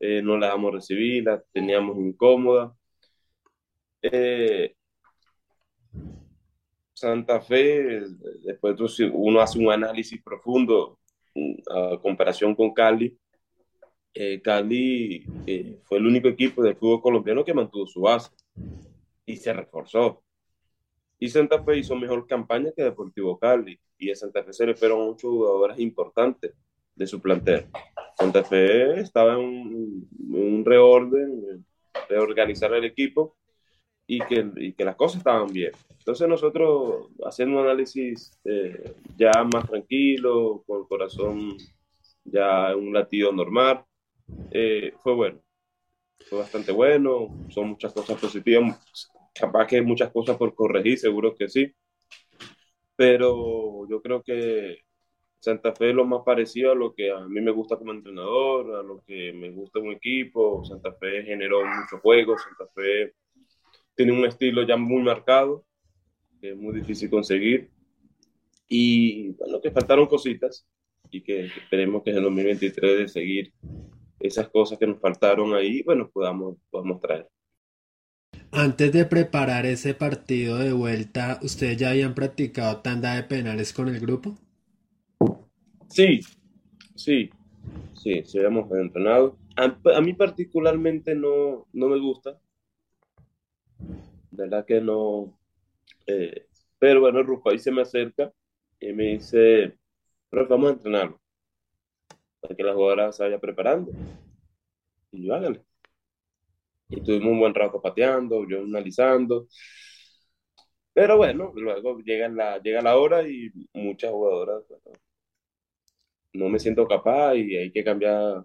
eh, 0.00 0.22
no 0.22 0.36
la 0.36 0.46
dejamos 0.46 0.74
recibir, 0.74 1.24
la 1.24 1.42
teníamos 1.52 1.96
incómoda. 1.98 2.74
Eh, 4.02 4.74
Santa 6.92 7.40
Fe, 7.40 8.02
después 8.42 8.76
uno 9.12 9.40
hace 9.40 9.58
un 9.58 9.70
análisis 9.70 10.22
profundo 10.22 10.98
a 11.70 11.98
comparación 12.00 12.54
con 12.54 12.72
Cali. 12.72 13.16
Eh, 14.14 14.40
Cali 14.42 15.24
fue 15.84 15.98
el 15.98 16.06
único 16.06 16.28
equipo 16.28 16.62
del 16.62 16.76
fútbol 16.76 17.02
colombiano 17.02 17.44
que 17.44 17.52
mantuvo 17.52 17.86
su 17.86 18.00
base 18.00 18.30
y 19.26 19.36
se 19.36 19.52
reforzó. 19.52 20.22
Y 21.18 21.28
Santa 21.28 21.62
Fe 21.62 21.78
hizo 21.78 21.94
mejor 21.96 22.26
campaña 22.26 22.72
que 22.74 22.82
Deportivo 22.82 23.38
Cali. 23.38 23.78
Y 23.98 24.10
a 24.10 24.14
Santa 24.14 24.44
Fe 24.44 24.52
se 24.52 24.66
le 24.66 24.74
fueron 24.74 25.06
muchos 25.06 25.30
jugadores 25.30 25.78
importantes 25.78 26.52
de 26.94 27.06
su 27.06 27.20
plantel. 27.20 27.66
Santa 28.16 28.42
Fe 28.44 29.00
estaba 29.00 29.34
en 29.34 30.08
un, 30.30 30.64
reorden, 30.64 31.64
reorganizar 32.08 32.72
el 32.72 32.84
equipo 32.84 33.36
y 34.06 34.20
que, 34.20 34.50
y 34.56 34.72
que, 34.72 34.84
las 34.84 34.96
cosas 34.96 35.18
estaban 35.18 35.52
bien. 35.52 35.72
Entonces 35.98 36.26
nosotros 36.26 37.08
haciendo 37.24 37.58
un 37.58 37.66
análisis 37.66 38.32
eh, 38.44 38.94
ya 39.18 39.32
más 39.52 39.68
tranquilo, 39.68 40.62
con 40.66 40.80
el 40.80 40.88
corazón 40.88 41.56
ya 42.24 42.74
un 42.74 42.92
latido 42.92 43.32
normal, 43.32 43.84
eh, 44.50 44.94
fue 45.02 45.14
bueno. 45.14 45.40
Fue 46.28 46.38
bastante 46.38 46.72
bueno, 46.72 47.28
son 47.50 47.68
muchas 47.68 47.92
cosas 47.92 48.18
positivas, 48.18 49.10
capaz 49.34 49.66
que 49.66 49.76
hay 49.76 49.82
muchas 49.82 50.10
cosas 50.10 50.36
por 50.36 50.54
corregir, 50.54 50.98
seguro 50.98 51.34
que 51.34 51.48
sí, 51.48 51.72
pero 52.96 53.86
yo 53.88 54.00
creo 54.00 54.22
que 54.22 54.85
Santa 55.38 55.72
Fe 55.74 55.90
es 55.90 55.94
lo 55.94 56.04
más 56.04 56.22
parecido 56.24 56.72
a 56.72 56.74
lo 56.74 56.94
que 56.94 57.10
a 57.10 57.20
mí 57.20 57.40
me 57.40 57.50
gusta 57.50 57.76
como 57.76 57.92
entrenador, 57.92 58.74
a 58.74 58.82
lo 58.82 59.02
que 59.06 59.32
me 59.32 59.50
gusta 59.50 59.78
un 59.78 59.92
equipo. 59.92 60.64
Santa 60.64 60.92
Fe 60.92 61.22
generó 61.22 61.64
muchos 61.64 62.00
juegos, 62.00 62.42
Santa 62.42 62.70
Fe 62.74 63.14
tiene 63.94 64.12
un 64.12 64.24
estilo 64.26 64.66
ya 64.66 64.76
muy 64.76 65.02
marcado, 65.02 65.64
que 66.40 66.50
es 66.50 66.56
muy 66.56 66.74
difícil 66.74 67.08
conseguir. 67.08 67.70
Y 68.68 69.30
bueno, 69.32 69.60
que 69.60 69.70
faltaron 69.70 70.06
cositas 70.06 70.66
y 71.10 71.22
que 71.22 71.46
esperemos 71.46 72.02
que 72.02 72.10
en 72.10 72.16
el 72.16 72.22
2023 72.24 72.98
de 72.98 73.08
seguir 73.08 73.52
esas 74.20 74.48
cosas 74.48 74.78
que 74.78 74.86
nos 74.86 75.00
faltaron 75.00 75.54
ahí, 75.54 75.82
bueno, 75.82 76.10
podamos, 76.12 76.56
podamos 76.70 77.00
traer. 77.00 77.28
Antes 78.50 78.92
de 78.92 79.04
preparar 79.04 79.66
ese 79.66 79.94
partido 79.94 80.58
de 80.58 80.72
vuelta, 80.72 81.38
¿ustedes 81.42 81.76
ya 81.76 81.90
habían 81.90 82.14
practicado 82.14 82.80
tanda 82.80 83.14
de 83.14 83.22
penales 83.24 83.72
con 83.72 83.88
el 83.88 84.00
grupo? 84.00 84.38
Sí, 85.88 86.20
sí, 86.94 87.30
sí, 87.94 88.22
sí 88.24 88.38
hemos 88.38 88.70
entrenado. 88.72 89.38
A, 89.56 90.00
mí 90.00 90.12
particularmente 90.12 91.14
no, 91.14 91.66
no 91.72 91.88
me 91.88 91.98
gusta. 91.98 92.38
De 94.30 94.44
verdad 94.44 94.66
que 94.66 94.80
no. 94.80 95.38
Eh, 96.06 96.46
pero 96.78 97.00
bueno, 97.00 97.20
ahí 97.46 97.58
se 97.58 97.72
me 97.72 97.82
acerca 97.82 98.32
y 98.80 98.92
me 98.92 99.04
dice, 99.14 99.78
vamos 100.30 100.70
a 100.70 100.72
entrenarlo. 100.74 101.20
Para 102.40 102.54
que 102.54 102.62
la 102.62 102.74
jugadora 102.74 103.12
se 103.12 103.22
vaya 103.24 103.38
preparando. 103.38 103.92
Y 105.12 105.26
yo 105.26 105.34
hágale. 105.34 105.64
Y 106.88 107.00
tuvimos 107.02 107.32
un 107.32 107.40
buen 107.40 107.54
rato 107.54 107.80
pateando, 107.80 108.46
yo 108.48 108.60
analizando. 108.60 109.48
Pero 110.92 111.16
bueno, 111.16 111.52
luego 111.54 111.98
llega 112.00 112.28
la, 112.28 112.58
llega 112.58 112.82
la 112.82 112.96
hora 112.96 113.28
y 113.28 113.50
muchas 113.74 114.10
jugadoras 114.10 114.64
no 116.36 116.48
me 116.48 116.58
siento 116.58 116.86
capaz 116.86 117.34
y 117.36 117.56
hay 117.56 117.70
que 117.70 117.84
cambiar, 117.84 118.44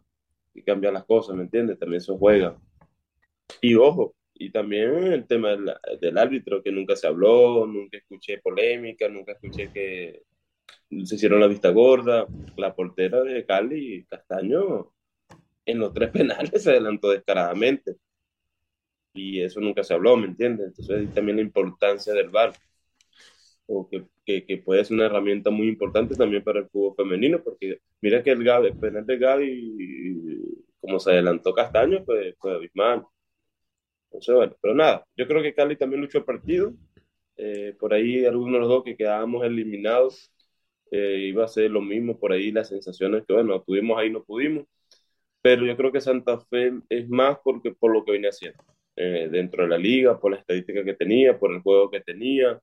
y 0.53 0.63
cambiar 0.63 0.93
las 0.93 1.05
cosas, 1.05 1.35
¿me 1.35 1.43
entiendes? 1.43 1.79
También 1.79 2.01
eso 2.01 2.17
juega. 2.17 2.57
Y 3.61 3.75
ojo, 3.75 4.15
y 4.33 4.49
también 4.51 5.13
el 5.13 5.27
tema 5.27 5.49
del, 5.49 6.17
árbitro, 6.17 6.63
que 6.63 6.71
nunca 6.71 6.95
se 6.95 7.07
habló, 7.07 7.67
nunca 7.67 7.97
escuché 7.97 8.39
polémica, 8.39 9.07
nunca 9.07 9.33
escuché 9.33 9.71
que 9.71 10.23
se 11.05 11.15
hicieron 11.15 11.39
la 11.39 11.47
vista 11.47 11.69
gorda. 11.69 12.25
La 12.57 12.73
portera 12.73 13.21
de 13.23 13.45
Cali, 13.45 14.05
Castaño, 14.09 14.91
en 15.65 15.79
los 15.79 15.93
tres 15.93 16.09
penales 16.11 16.63
se 16.63 16.71
adelantó 16.71 17.09
descaradamente. 17.09 17.97
Y 19.13 19.41
eso 19.41 19.59
nunca 19.59 19.83
se 19.83 19.93
habló, 19.93 20.17
¿me 20.17 20.27
entiendes? 20.27 20.67
Entonces 20.67 21.13
también 21.13 21.37
la 21.37 21.43
importancia 21.43 22.13
del 22.13 22.29
VAR 22.29 22.53
o 23.71 23.89
que, 23.89 24.45
que, 24.45 24.57
puede 24.57 24.83
ser 24.85 24.95
una 24.95 25.05
herramienta 25.05 25.49
muy 25.49 25.67
importante 25.67 26.15
también 26.15 26.43
para 26.43 26.59
el 26.59 26.69
fútbol 26.69 26.95
femenino, 26.95 27.41
porque 27.43 27.79
mira 28.01 28.21
que 28.23 28.31
el, 28.31 28.43
Gaby, 28.43 28.67
el 28.67 28.77
penal 28.77 29.05
de 29.05 29.17
Gaby, 29.17 30.41
como 30.79 30.99
se 30.99 31.11
adelantó 31.11 31.53
Castaño, 31.53 32.03
pues 32.05 32.35
fue 32.39 32.53
abismal. 32.55 33.05
Entonces, 34.05 34.35
bueno, 34.35 34.55
pero 34.61 34.75
nada, 34.75 35.05
yo 35.15 35.27
creo 35.27 35.41
que 35.41 35.53
Cali 35.53 35.77
también 35.77 36.01
luchó 36.01 36.17
el 36.19 36.25
partido. 36.25 36.73
Eh, 37.37 37.75
por 37.79 37.93
ahí 37.93 38.25
algunos 38.25 38.53
de 38.53 38.59
los 38.59 38.69
dos 38.69 38.83
que 38.83 38.97
quedábamos 38.97 39.43
eliminados 39.45 40.31
eh, 40.91 41.17
iba 41.29 41.45
a 41.45 41.47
ser 41.47 41.71
lo 41.71 41.81
mismo, 41.81 42.19
por 42.19 42.33
ahí 42.33 42.51
las 42.51 42.69
sensaciones 42.69 43.23
que, 43.25 43.33
bueno, 43.33 43.61
tuvimos 43.63 43.97
ahí, 43.97 44.09
no 44.11 44.23
pudimos. 44.23 44.65
Pero 45.41 45.65
yo 45.65 45.77
creo 45.77 45.91
que 45.91 46.01
Santa 46.01 46.39
Fe 46.39 46.73
es 46.89 47.09
más 47.09 47.37
porque, 47.43 47.71
por 47.73 47.93
lo 47.93 48.03
que 48.05 48.11
venía 48.13 48.29
haciendo 48.29 48.63
eh, 48.95 49.29
dentro 49.31 49.63
de 49.63 49.69
la 49.69 49.77
liga, 49.77 50.19
por 50.19 50.31
la 50.31 50.37
estadística 50.37 50.83
que 50.83 50.93
tenía, 50.95 51.39
por 51.39 51.53
el 51.53 51.61
juego 51.61 51.89
que 51.89 52.01
tenía, 52.01 52.59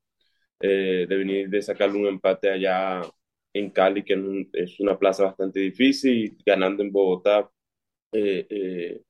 eh, 0.61 1.07
de 1.09 1.17
venir 1.17 1.49
de 1.49 1.63
sacarle 1.63 1.99
un 1.99 2.07
empate 2.07 2.51
allá 2.51 3.03
en 3.53 3.71
Cali, 3.71 4.05
que 4.05 4.47
es 4.53 4.79
una 4.81 4.99
plaza 4.99 5.25
bastante 5.25 5.61
difícil, 5.61 6.37
ganando 6.45 6.83
en 6.83 6.93
Bogotá, 6.93 7.51
eh, 8.13 8.47
eh, 8.51 9.03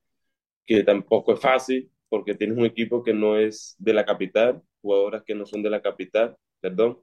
que 0.65 0.83
tampoco 0.83 1.33
es 1.33 1.39
fácil, 1.41 1.91
porque 2.09 2.35
tienes 2.35 2.57
un 2.57 2.65
equipo 2.65 3.03
que 3.03 3.13
no 3.13 3.37
es 3.37 3.75
de 3.79 3.93
la 3.93 4.05
capital, 4.05 4.61
jugadoras 4.81 5.23
que 5.25 5.35
no 5.35 5.45
son 5.45 5.63
de 5.63 5.69
la 5.69 5.81
capital, 5.81 6.37
perdón, 6.59 6.99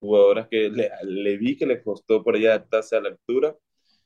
jugadoras 0.00 0.48
que 0.48 0.70
le, 0.70 0.90
le 1.04 1.36
vi 1.38 1.56
que 1.56 1.66
les 1.66 1.82
costó 1.82 2.22
por 2.22 2.36
allá 2.36 2.50
adaptarse 2.54 2.96
a 2.96 3.00
la 3.00 3.10
altura. 3.10 3.56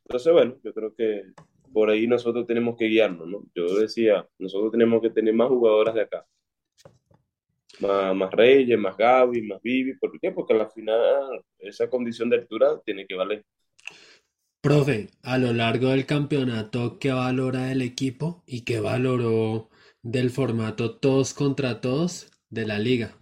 Entonces, 0.04 0.32
bueno, 0.32 0.56
yo 0.64 0.74
creo 0.74 0.94
que 0.94 1.24
por 1.72 1.90
ahí 1.90 2.06
nosotros 2.06 2.46
tenemos 2.46 2.76
que 2.76 2.86
guiarnos, 2.86 3.28
¿no? 3.28 3.44
Yo 3.54 3.66
decía, 3.78 4.28
nosotros 4.38 4.72
tenemos 4.72 5.02
que 5.02 5.10
tener 5.10 5.34
más 5.34 5.48
jugadoras 5.48 5.94
de 5.94 6.02
acá 6.02 6.26
más, 7.80 8.30
Reyes, 8.32 8.78
más 8.78 8.96
Gaby, 8.96 9.42
más 9.42 9.60
Vivi. 9.62 9.94
¿Por 9.94 10.18
qué? 10.20 10.32
Porque 10.32 10.54
al 10.54 10.70
final 10.70 11.42
esa 11.58 11.88
condición 11.88 12.30
de 12.30 12.36
altura 12.36 12.80
tiene 12.84 13.06
que 13.06 13.14
valer. 13.14 13.44
Profe, 14.62 15.08
a 15.22 15.38
lo 15.38 15.52
largo 15.52 15.88
del 15.88 16.04
campeonato, 16.04 16.98
¿qué 16.98 17.12
valora 17.12 17.72
el 17.72 17.80
equipo 17.80 18.42
y 18.46 18.62
qué 18.64 18.80
valoró 18.80 19.70
del 20.02 20.30
formato 20.30 20.98
todos 20.98 21.32
contra 21.32 21.80
todos 21.80 22.30
de 22.50 22.66
la 22.66 22.78
liga? 22.78 23.16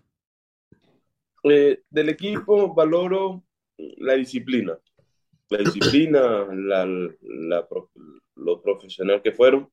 Eh, 1.45 1.83
del 1.89 2.09
equipo 2.09 2.75
valoro 2.75 3.45
la 3.77 4.15
disciplina, 4.15 4.77
la 5.51 5.59
disciplina, 5.59 6.47
la, 6.51 7.69
lo 8.35 8.61
profesional 8.61 9.23
que 9.23 9.33
fueron. 9.33 9.71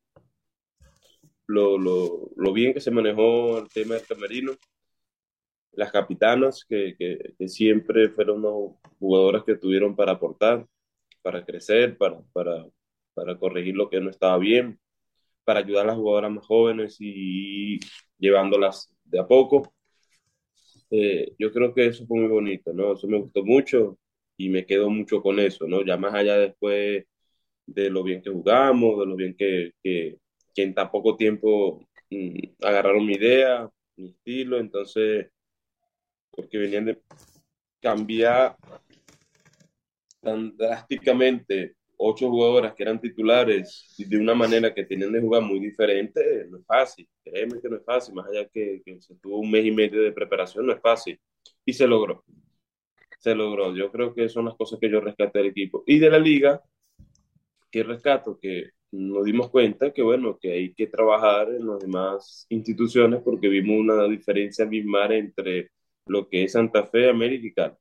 lo, 1.47 1.77
lo, 1.77 2.29
lo, 2.35 2.53
bien 2.53 2.73
que 2.73 2.81
se 2.81 2.91
manejó 2.91 3.59
el 3.59 3.69
tema 3.69 3.95
del 3.95 4.05
camerino. 4.05 4.53
Las 5.75 5.91
capitanas, 5.91 6.65
que, 6.67 6.95
que, 6.97 7.47
siempre 7.47 8.09
fueron 8.09 8.43
jugadoras 8.99 9.43
que 9.43 9.55
tuvieron 9.55 9.95
para 9.95 10.13
aportar, 10.13 10.65
para 11.21 11.45
crecer, 11.45 11.97
para, 11.97 12.21
para, 12.33 12.65
para 13.13 13.37
corregir 13.37 13.75
lo 13.75 13.89
que 13.89 13.99
no 13.99 14.09
estaba 14.09 14.37
bien, 14.37 14.79
para 15.43 15.59
ayudar 15.59 15.85
a 15.85 15.87
las 15.87 15.97
jugadoras 15.97 16.31
más 16.31 16.45
jóvenes 16.45 16.97
y 16.99 17.79
llevándolas 18.17 18.93
de 19.03 19.19
a 19.19 19.27
poco. 19.27 19.73
Eh, 20.91 21.33
yo 21.39 21.51
creo 21.51 21.73
que 21.73 21.87
eso 21.87 22.05
fue 22.05 22.19
muy 22.19 22.29
bonito, 22.29 22.73
¿no? 22.73 22.93
Eso 22.93 23.07
me 23.07 23.19
gustó 23.19 23.43
mucho 23.43 23.97
y 24.37 24.49
me 24.49 24.65
quedo 24.65 24.89
mucho 24.89 25.21
con 25.21 25.39
eso, 25.39 25.67
¿no? 25.67 25.83
Ya 25.85 25.97
más 25.97 26.13
allá 26.13 26.37
después 26.37 27.05
de 27.65 27.89
lo 27.89 28.03
bien 28.03 28.21
que 28.21 28.31
jugamos, 28.31 28.99
de 28.99 29.05
lo 29.05 29.15
bien 29.15 29.35
que, 29.35 29.71
que, 29.83 30.17
en 30.55 30.73
tan 30.73 30.91
poco 30.91 31.17
tiempo 31.17 31.87
mm, 32.09 32.39
agarraron 32.63 33.05
mi 33.05 33.13
idea, 33.15 33.69
mi 33.97 34.09
estilo, 34.11 34.59
entonces, 34.59 35.27
porque 36.35 36.57
venían 36.57 36.85
de 36.85 37.01
cambiar 37.81 38.55
tan 40.21 40.55
drásticamente 40.57 41.75
ocho 41.97 42.29
jugadoras 42.29 42.73
que 42.73 42.83
eran 42.83 42.99
titulares 42.99 43.93
y 43.97 44.05
de 44.05 44.17
una 44.17 44.33
manera 44.33 44.73
que 44.73 44.83
tenían 44.83 45.11
de 45.11 45.21
jugar 45.21 45.41
muy 45.43 45.59
diferente, 45.59 46.45
no 46.49 46.57
es 46.57 46.65
fácil. 46.65 47.07
Créeme 47.23 47.61
que 47.61 47.69
no 47.69 47.77
es 47.77 47.85
fácil, 47.85 48.15
más 48.15 48.27
allá 48.27 48.47
que, 48.49 48.81
que 48.83 49.01
se 49.01 49.15
tuvo 49.15 49.39
un 49.39 49.51
mes 49.51 49.65
y 49.65 49.71
medio 49.71 50.01
de 50.01 50.11
preparación, 50.11 50.65
no 50.65 50.73
es 50.73 50.81
fácil. 50.81 51.19
Y 51.63 51.73
se 51.73 51.87
logró. 51.87 52.23
Se 53.19 53.33
logró. 53.33 53.75
Yo 53.75 53.91
creo 53.91 54.13
que 54.13 54.29
son 54.29 54.45
las 54.45 54.55
cosas 54.55 54.79
que 54.79 54.89
yo 54.89 54.99
rescaté 54.99 55.39
del 55.39 55.47
equipo. 55.49 55.83
Y 55.87 55.99
de 55.99 56.09
la 56.09 56.19
liga, 56.19 56.61
que 57.71 57.83
rescato, 57.83 58.37
que 58.39 58.71
nos 58.91 59.25
dimos 59.25 59.49
cuenta 59.49 59.91
que, 59.91 60.01
bueno, 60.01 60.37
que 60.39 60.51
hay 60.51 60.73
que 60.73 60.87
trabajar 60.87 61.49
en 61.49 61.67
las 61.67 61.79
demás 61.79 62.45
instituciones 62.49 63.21
porque 63.23 63.47
vimos 63.47 63.77
una 63.77 64.07
diferencia 64.07 64.65
abismal 64.65 65.11
entre 65.13 65.71
lo 66.07 66.27
que 66.29 66.43
es 66.43 66.53
Santa 66.53 66.85
Fe, 66.85 67.11
Cali 67.55 67.77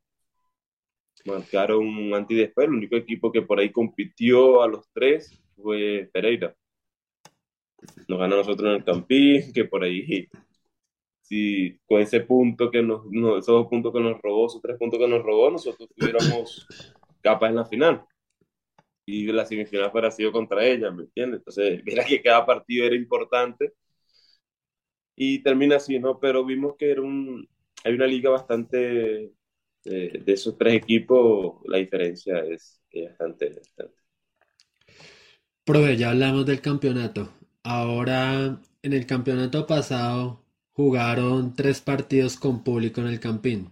marcaron 1.25 1.87
un 1.87 2.15
anti 2.15 2.35
después. 2.35 2.67
El 2.67 2.75
único 2.75 2.97
equipo 2.97 3.33
que 3.33 3.43
por 3.43 3.59
ahí 3.59 3.71
compitió 3.73 4.63
a 4.63 4.69
los 4.69 4.89
tres 4.93 5.43
fue 5.57 6.09
Pereira. 6.13 6.55
Nos 8.09 8.19
ganó 8.19 8.37
nosotros 8.37 8.69
en 8.69 8.77
el 8.77 8.85
Campín, 8.85 9.53
que 9.53 9.65
por 9.65 9.85
ahí, 9.85 10.29
si 11.21 11.79
con 11.87 12.01
ese 12.01 12.21
punto 12.21 12.71
que 12.71 12.83
nos, 12.83 13.07
esos 13.07 13.47
dos 13.47 13.67
puntos 13.69 13.93
que 13.93 14.01
nos 14.01 14.21
robó, 14.21 14.47
esos 14.47 14.63
tres 14.63 14.79
puntos 14.79 14.99
que 14.99 15.09
nos 15.09 15.23
robó, 15.23 15.51
nosotros 15.51 15.89
tuviéramos 15.95 16.67
capas 17.23 17.51
en 17.51 17.57
la 17.57 17.65
final. 17.67 18.05
Y 19.07 19.27
la 19.27 19.45
semifinal 19.45 19.91
fuera 19.91 20.11
sido 20.11 20.33
contra 20.33 20.65
ella, 20.65 20.91
¿me 20.91 21.03
entiendes? 21.03 21.41
Entonces, 21.41 21.83
mira 21.85 22.05
que 22.05 22.23
cada 22.23 22.47
partido 22.47 22.87
era 22.87 22.97
importante. 22.97 23.73
Y 25.17 25.43
termina 25.43 25.77
así, 25.77 25.99
¿no? 25.99 26.19
Pero 26.19 26.45
vimos 26.45 26.75
que 26.77 26.91
era 26.91 27.03
un, 27.03 27.49
hay 27.85 27.95
una 27.95 28.07
liga 28.07 28.31
bastante 28.31 29.33
de, 29.85 30.23
esos 30.27 30.57
tres 30.57 30.75
equipos, 30.75 31.57
la 31.67 31.79
diferencia 31.79 32.39
es, 32.39 32.81
bastante, 33.11 33.51
bastante. 33.51 33.95
Profe, 35.65 35.97
ya 35.97 36.11
hablamos 36.11 36.47
del 36.47 36.63
campeonato. 36.63 37.29
Ahora, 37.63 38.61
en 38.83 38.93
el 38.93 39.07
campeonato 39.07 39.67
pasado, 39.67 40.43
jugaron 40.73 41.55
tres 41.55 41.81
partidos 41.81 42.37
con 42.39 42.65
público 42.65 43.03
en 43.03 43.09
el 43.09 43.21
Campín. 43.21 43.71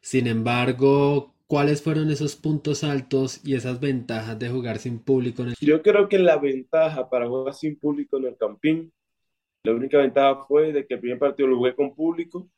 Sin 0.00 0.26
embargo, 0.26 1.34
¿cuáles 1.46 1.82
fueron 1.82 2.10
esos 2.10 2.36
puntos 2.36 2.84
altos 2.84 3.40
y 3.42 3.54
esas 3.54 3.80
ventajas 3.80 4.38
de 4.38 4.50
jugar 4.50 4.78
sin 4.78 4.98
público 4.98 5.42
en 5.42 5.48
el 5.48 5.54
Yo 5.60 5.82
creo 5.82 6.08
que 6.08 6.18
la 6.18 6.36
ventaja 6.36 7.08
para 7.08 7.26
jugar 7.26 7.54
sin 7.54 7.78
público 7.78 8.18
en 8.18 8.26
el 8.26 8.36
Campín, 8.36 8.92
la 9.64 9.72
única 9.72 9.98
ventaja 9.98 10.44
fue 10.44 10.72
de 10.72 10.86
que 10.86 10.94
el 10.94 11.00
primer 11.00 11.18
partido 11.18 11.48
lo 11.48 11.56
jugué 11.56 11.74
con 11.74 11.94
público 11.94 12.50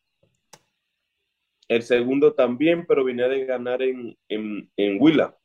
el 1.68 1.82
segundo 1.82 2.34
también, 2.34 2.86
pero 2.86 3.04
venía 3.04 3.28
de 3.28 3.44
ganar 3.44 3.82
en, 3.82 4.16
en, 4.28 4.70
en 4.76 4.96
Huila. 5.00 5.36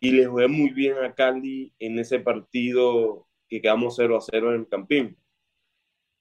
Y 0.00 0.12
le 0.12 0.26
jugué 0.26 0.48
muy 0.48 0.70
bien 0.70 0.96
a 0.98 1.14
Cali 1.14 1.74
en 1.78 1.98
ese 1.98 2.20
partido 2.20 3.28
que 3.48 3.60
quedamos 3.60 3.96
0 3.96 4.16
a 4.16 4.20
0 4.20 4.54
en 4.54 4.60
el 4.62 4.68
Campín. 4.68 5.16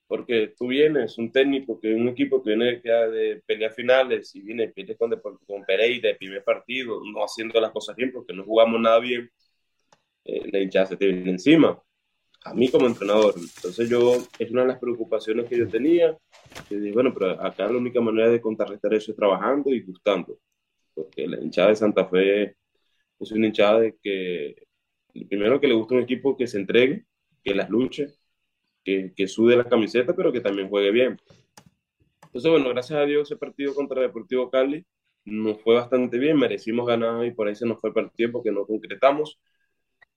Porque 0.08 0.54
tú 0.58 0.68
vienes, 0.68 1.18
un 1.18 1.32
técnico, 1.32 1.80
que 1.80 1.94
un 1.94 2.10
equipo 2.10 2.44
que 2.44 2.56
viene 2.56 2.82
de 2.82 3.42
pelear 3.46 3.72
finales 3.72 4.36
y 4.36 4.42
viene 4.42 4.70
pelear 4.70 4.98
con, 4.98 5.12
con 5.48 5.64
Pereira, 5.66 6.10
el 6.10 6.18
primer 6.18 6.44
partido, 6.44 7.00
no 7.14 7.24
haciendo 7.24 7.62
las 7.62 7.72
cosas 7.72 7.96
bien 7.96 8.12
porque 8.12 8.34
no 8.34 8.44
jugamos 8.44 8.82
nada 8.82 9.00
bien, 9.00 9.30
eh, 10.26 10.50
la 10.52 10.60
hinchada 10.60 10.88
se 10.88 10.98
te 10.98 11.08
viene 11.08 11.32
encima 11.32 11.82
a 12.46 12.54
mí 12.54 12.70
como 12.70 12.88
entrenador. 12.88 13.36
Entonces 13.38 13.90
yo, 13.90 14.18
es 14.38 14.52
una 14.52 14.62
de 14.62 14.68
las 14.70 14.80
preocupaciones 14.80 15.48
que 15.48 15.58
yo 15.58 15.68
tenía, 15.68 16.18
que 16.68 16.78
dije, 16.78 16.94
bueno, 16.94 17.14
pero 17.14 17.42
acá 17.42 17.68
la 17.68 17.78
única 17.78 18.02
manera 18.02 18.30
de 18.30 18.42
contrarrestar 18.42 18.94
eso 18.94 19.12
es 19.12 19.18
trabajando 19.18 19.72
y 19.74 19.82
gustando, 19.82 20.40
porque 20.94 21.28
la 21.28 21.42
hinchada 21.42 21.70
de 21.70 21.76
Santa 21.76 22.08
Fe 22.08 22.56
es 23.20 23.32
una 23.32 23.48
hinchada 23.48 23.82
de 23.82 23.98
que, 24.02 24.56
primero 25.28 25.60
que 25.60 25.68
le 25.68 25.74
gusta 25.74 25.96
un 25.96 26.02
equipo 26.02 26.38
que 26.38 26.48
se 26.48 26.58
entregue, 26.60 27.06
que 27.44 27.54
las 27.56 27.70
luche, 27.70 28.14
que, 28.84 29.14
que 29.16 29.28
sude 29.28 29.56
la 29.58 29.68
camiseta, 29.68 30.16
pero 30.16 30.32
que 30.32 30.42
también 30.42 30.70
juegue 30.70 30.92
bien. 30.92 31.18
Entonces, 32.24 32.52
bueno, 32.52 32.70
gracias 32.70 33.00
a 33.00 33.06
Dios 33.06 33.30
ese 33.30 33.38
partido 33.38 33.74
contra 33.74 34.02
Deportivo 34.02 34.50
Cali 34.50 34.86
nos 35.26 35.62
fue 35.62 35.76
bastante 35.76 36.18
bien, 36.18 36.38
merecimos 36.38 36.88
ganar 36.88 37.26
y 37.26 37.32
por 37.32 37.48
ahí 37.48 37.56
se 37.56 37.66
nos 37.66 37.80
fue 37.80 37.90
el 37.90 37.94
partido 37.94 38.32
porque 38.32 38.52
no 38.52 38.66
concretamos, 38.66 39.40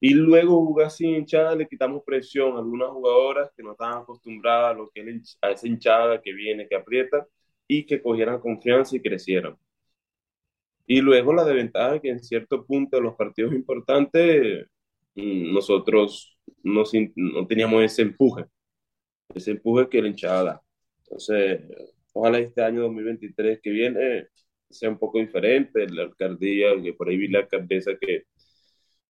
y 0.05 0.15
luego 0.15 0.67
jugar 0.67 0.91
sin 0.91 1.15
hinchada, 1.15 1.55
le 1.55 1.69
quitamos 1.69 2.03
presión 2.05 2.57
a 2.57 2.59
algunas 2.59 2.91
jugadoras 2.91 3.53
que 3.57 3.63
no 3.63 3.71
estaban 3.73 4.03
acostumbradas 4.03 4.73
a, 4.73 4.75
lo 4.75 4.91
que 4.91 5.01
a 5.41 5.51
esa 5.53 5.69
hinchada 5.69 6.21
que 6.21 6.33
viene, 6.33 6.67
que 6.69 6.75
aprieta, 6.75 7.25
y 7.69 7.87
que 7.87 8.03
cogieran 8.03 8.41
confianza 8.41 8.97
y 8.97 9.01
crecieran. 9.01 9.57
Y 10.87 11.01
luego 11.01 11.33
la 11.33 11.45
desventaja 11.45 12.01
que 12.01 12.11
en 12.11 12.21
cierto 12.21 12.67
punto 12.67 12.97
de 12.97 13.03
los 13.05 13.15
partidos 13.15 13.55
importantes 13.55 14.67
mm, 15.15 15.53
nosotros 15.55 16.37
no, 16.65 16.83
no 17.15 17.47
teníamos 17.47 17.85
ese 17.85 18.03
empuje, 18.03 18.47
ese 19.35 19.53
empuje 19.53 19.89
que 19.89 20.03
la 20.03 20.09
hinchada 20.09 20.45
da. 20.45 20.63
Entonces, 21.05 21.61
ojalá 22.13 22.41
este 22.41 22.63
año 22.63 22.83
2023 22.83 23.61
que 23.63 23.71
viene 23.71 24.27
sea 24.69 24.91
un 24.91 24.99
poco 24.99 25.19
diferente, 25.21 25.89
la 25.89 26.03
alcaldía, 26.05 26.71
que 26.83 26.93
por 26.95 27.09
ahí 27.09 27.19
vi 27.19 27.29
la 27.29 27.41
alcaldesa 27.41 27.93
que 28.01 28.25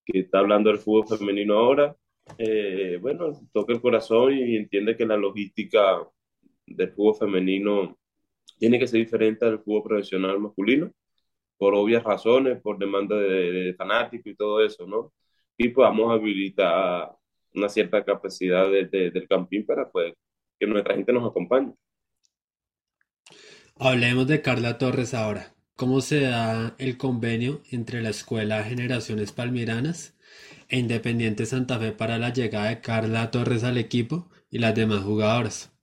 que 0.04 0.20
está 0.20 0.38
hablando 0.40 0.70
del 0.70 0.78
fútbol 0.78 1.18
femenino 1.18 1.54
ahora, 1.54 1.96
eh, 2.38 2.98
bueno, 3.00 3.32
toca 3.52 3.72
el 3.72 3.80
corazón 3.80 4.32
y 4.32 4.56
entiende 4.56 4.96
que 4.96 5.06
la 5.06 5.16
logística 5.16 5.98
del 6.66 6.92
fútbol 6.92 7.16
femenino 7.16 7.98
tiene 8.58 8.78
que 8.78 8.86
ser 8.86 9.00
diferente 9.00 9.44
al 9.44 9.58
fútbol 9.60 9.82
profesional 9.82 10.38
masculino, 10.38 10.90
por 11.56 11.74
obvias 11.74 12.02
razones, 12.04 12.60
por 12.60 12.78
demanda 12.78 13.16
de, 13.16 13.74
fanáticos 13.76 14.26
y 14.26 14.36
todo 14.36 14.64
eso, 14.64 14.86
¿no? 14.86 15.12
Y 15.56 15.68
podamos 15.68 16.12
habilitar 16.12 17.12
una 17.54 17.68
cierta 17.68 18.04
capacidad 18.04 18.70
del 18.70 19.26
campín 19.28 19.66
para 19.66 19.90
pues, 19.90 20.14
que 20.58 20.66
nuestra 20.66 20.94
gente 20.94 21.12
nos 21.12 21.28
acompañe. 21.28 21.72
Hablemos 23.76 24.26
de 24.26 24.40
Carla 24.42 24.78
Torres 24.78 25.12
ahora. 25.12 25.51
¿Cómo 25.74 26.00
se 26.02 26.20
da 26.20 26.76
el 26.78 26.98
convenio 26.98 27.62
entre 27.70 28.02
la 28.02 28.10
Escuela 28.10 28.62
Generaciones 28.62 29.32
Palmiranas 29.32 30.14
e 30.68 30.78
Independiente 30.78 31.46
Santa 31.46 31.78
Fe 31.78 31.92
para 31.92 32.18
la 32.18 32.32
llegada 32.32 32.68
de 32.68 32.80
Carla 32.80 33.30
Torres 33.30 33.64
al 33.64 33.78
equipo 33.78 34.28
y 34.50 34.58
las 34.58 34.74
demás 34.74 35.00
jugadoras? 35.02 35.74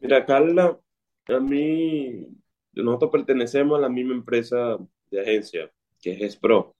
Mira, 0.00 0.24
Carla, 0.24 0.78
a 1.26 1.40
mí, 1.40 2.26
nosotros 2.72 3.10
pertenecemos 3.10 3.76
a 3.76 3.82
la 3.82 3.88
misma 3.88 4.14
empresa 4.14 4.78
de 5.10 5.20
agencia, 5.20 5.70
que 6.00 6.24
es 6.24 6.36
Pro. 6.36 6.76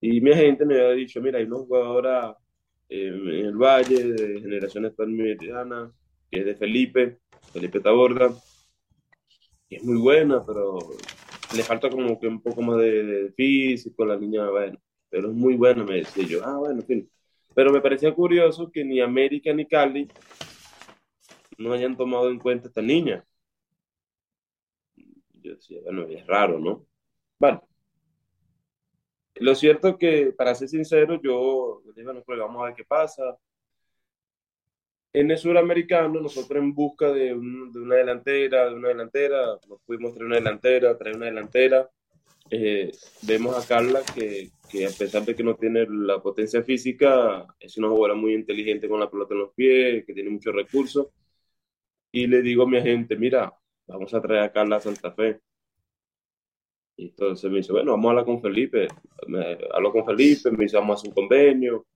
Y 0.00 0.20
mi 0.20 0.32
agente 0.32 0.66
me 0.66 0.74
había 0.74 0.90
dicho, 0.90 1.20
mira, 1.20 1.38
hay 1.38 1.44
una 1.44 1.58
jugadora 1.58 2.36
en 2.88 3.28
el 3.28 3.56
Valle 3.56 4.12
de 4.12 4.40
Generaciones 4.40 4.92
Palmiranas, 4.94 5.92
que 6.30 6.40
es 6.40 6.44
de 6.44 6.56
Felipe, 6.56 7.18
Felipe 7.52 7.80
Taborda 7.80 8.34
es 9.76 9.84
muy 9.84 9.98
buena, 9.98 10.44
pero 10.44 10.78
le 11.54 11.62
falta 11.62 11.90
como 11.90 12.18
que 12.18 12.28
un 12.28 12.40
poco 12.40 12.62
más 12.62 12.78
de, 12.78 13.32
físico, 13.36 14.04
la 14.04 14.16
niña, 14.16 14.48
bueno, 14.50 14.78
pero 15.10 15.28
es 15.28 15.34
muy 15.34 15.54
buena, 15.56 15.84
me 15.84 15.96
decía 15.96 16.24
yo, 16.26 16.44
ah, 16.44 16.58
bueno, 16.58 16.82
en. 16.88 17.08
Pero 17.54 17.72
me 17.72 17.80
parecía 17.80 18.14
curioso 18.14 18.70
que 18.70 18.84
ni 18.84 19.00
América 19.00 19.52
ni 19.52 19.66
Cali 19.66 20.08
no 21.58 21.72
hayan 21.72 21.96
tomado 21.96 22.30
en 22.30 22.38
cuenta 22.38 22.68
esta 22.68 22.82
niña. 22.82 23.24
Yo 25.42 25.54
decía, 25.54 25.80
bueno, 25.82 26.02
es 26.04 26.26
raro, 26.26 26.58
¿no? 26.58 26.86
Bueno. 27.38 27.62
Lo 29.36 29.54
cierto 29.54 29.88
es 29.88 29.96
que, 29.96 30.32
para 30.32 30.54
ser 30.54 30.68
sincero, 30.68 31.20
yo 31.22 31.82
dije, 31.86 32.04
bueno, 32.04 32.22
pues 32.24 32.38
vamos 32.38 32.60
a 32.62 32.66
ver 32.66 32.74
qué 32.74 32.84
pasa 32.84 33.38
en 35.12 35.30
el 35.30 35.38
suramericano, 35.38 36.20
nosotros 36.20 36.62
en 36.62 36.74
busca 36.74 37.10
de, 37.12 37.34
una 37.34 37.96
delantera, 37.96 38.68
de 38.68 38.74
una 38.74 38.88
delantera, 38.88 39.58
nos 39.68 39.80
pudimos 39.82 40.14
traer 40.14 40.26
una 40.26 40.36
delantera, 40.36 40.98
traer 40.98 41.16
una 41.16 41.26
delantera, 41.26 41.90
eh, 42.50 42.90
vemos 43.22 43.56
a 43.56 43.66
Carla 43.66 44.00
que, 44.14 44.50
que, 44.70 44.86
a 44.86 44.90
pesar 44.90 45.24
de 45.24 45.34
que 45.34 45.42
no 45.42 45.54
tiene 45.56 45.86
la 45.88 46.20
potencia 46.20 46.62
física, 46.62 47.46
es 47.60 47.76
una 47.78 47.88
jugadora 47.88 48.14
muy 48.14 48.34
inteligente 48.34 48.88
con 48.88 49.00
la 49.00 49.10
pelota 49.10 49.34
en 49.34 49.40
los 49.40 49.54
pies, 49.54 50.04
que 50.06 50.14
tiene 50.14 50.30
muchos 50.30 50.54
recursos. 50.54 51.08
Y 52.12 52.26
le 52.26 52.42
digo 52.42 52.64
a 52.64 52.68
mi 52.68 52.78
agente, 52.78 53.16
mira, 53.16 53.52
vamos 53.86 54.12
a 54.14 54.22
traer 54.22 54.42
a 54.42 54.52
Carla 54.52 54.76
a 54.76 54.80
Santa 54.80 55.12
Fe. 55.12 55.40
Y 56.96 57.06
entonces 57.06 57.50
me 57.50 57.58
dice, 57.58 57.72
bueno, 57.72 57.92
vamos 57.92 58.06
a 58.06 58.10
hablar 58.10 58.24
con 58.24 58.42
Felipe. 58.42 58.88
Me, 59.26 59.58
hablo 59.72 59.92
con 59.92 60.04
Felipe, 60.04 60.50
me 60.50 60.64
dice, 60.64 60.76
vamos 60.76 60.96
a 60.96 61.00
hacer 61.00 61.10
un 61.10 61.14
convenio, 61.14 61.86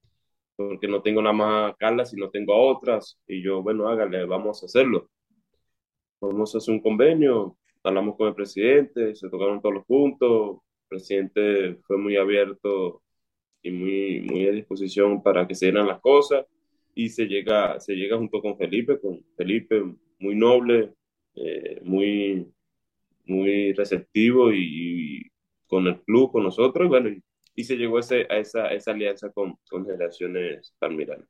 porque 0.57 0.89
no 0.89 1.03
tengo 1.03 1.23
nada 1.23 1.33
más 1.35 1.73
a 1.73 1.77
Carla, 1.77 2.05
si 2.05 2.17
no 2.17 2.31
tengo 2.31 2.55
a 2.55 2.59
otras. 2.59 3.19
Y 3.27 3.43
yo, 3.43 3.63
bueno, 3.63 3.89
hágale, 3.89 4.25
vamos 4.27 4.63
a 4.63 4.67
hacerlo. 4.67 5.09
Vamos 6.21 6.55
a 6.55 6.59
hacer 6.59 6.75
un 6.75 6.81
convenio, 6.81 7.57
hablamos 7.83 8.17
con 8.17 8.29
el 8.29 8.35
presidente, 8.35 9.15
se 9.15 9.29
tocaron 9.29 9.61
todos 9.61 9.75
los 9.75 9.87
puntos, 9.87 10.59
el 10.83 10.89
presidente 10.89 11.77
fue 11.87 11.99
muy 11.99 12.17
abierto 12.17 13.03
y 13.63 13.71
muy, 13.73 14.21
muy 14.21 14.47
a 14.47 14.53
disposición 14.53 15.23
para 15.23 15.47
que 15.49 15.55
se 15.55 15.67
dieran 15.67 15.89
las 15.89 16.01
cosas 16.01 16.47
y 16.95 17.09
se 17.09 17.27
llega, 17.27 17.81
se 17.81 17.95
llega 17.95 18.19
junto 18.19 18.41
con 18.41 18.57
Felipe, 18.57 19.01
con 19.01 19.25
Felipe 19.37 19.83
muy 20.19 20.35
noble, 20.37 20.95
eh, 21.35 21.81
muy, 21.85 22.47
muy 23.27 23.73
receptivo 23.73 24.53
y, 24.53 25.31
con 25.67 25.87
el 25.87 26.01
club, 26.03 26.31
con 26.33 26.45
nosotros, 26.45 26.87
y 26.87 26.89
bueno, 26.89 27.09
y, 27.09 27.23
se 27.57 27.77
llegó 27.77 27.99
a, 27.99 28.01
ese, 28.01 28.27
a, 28.31 28.39
esa, 28.39 28.69
esa, 28.69 28.91
alianza 28.93 29.31
con, 29.31 29.59
con 29.69 29.85
Generaciones 29.85 30.75
Palmiranas. 30.79 31.29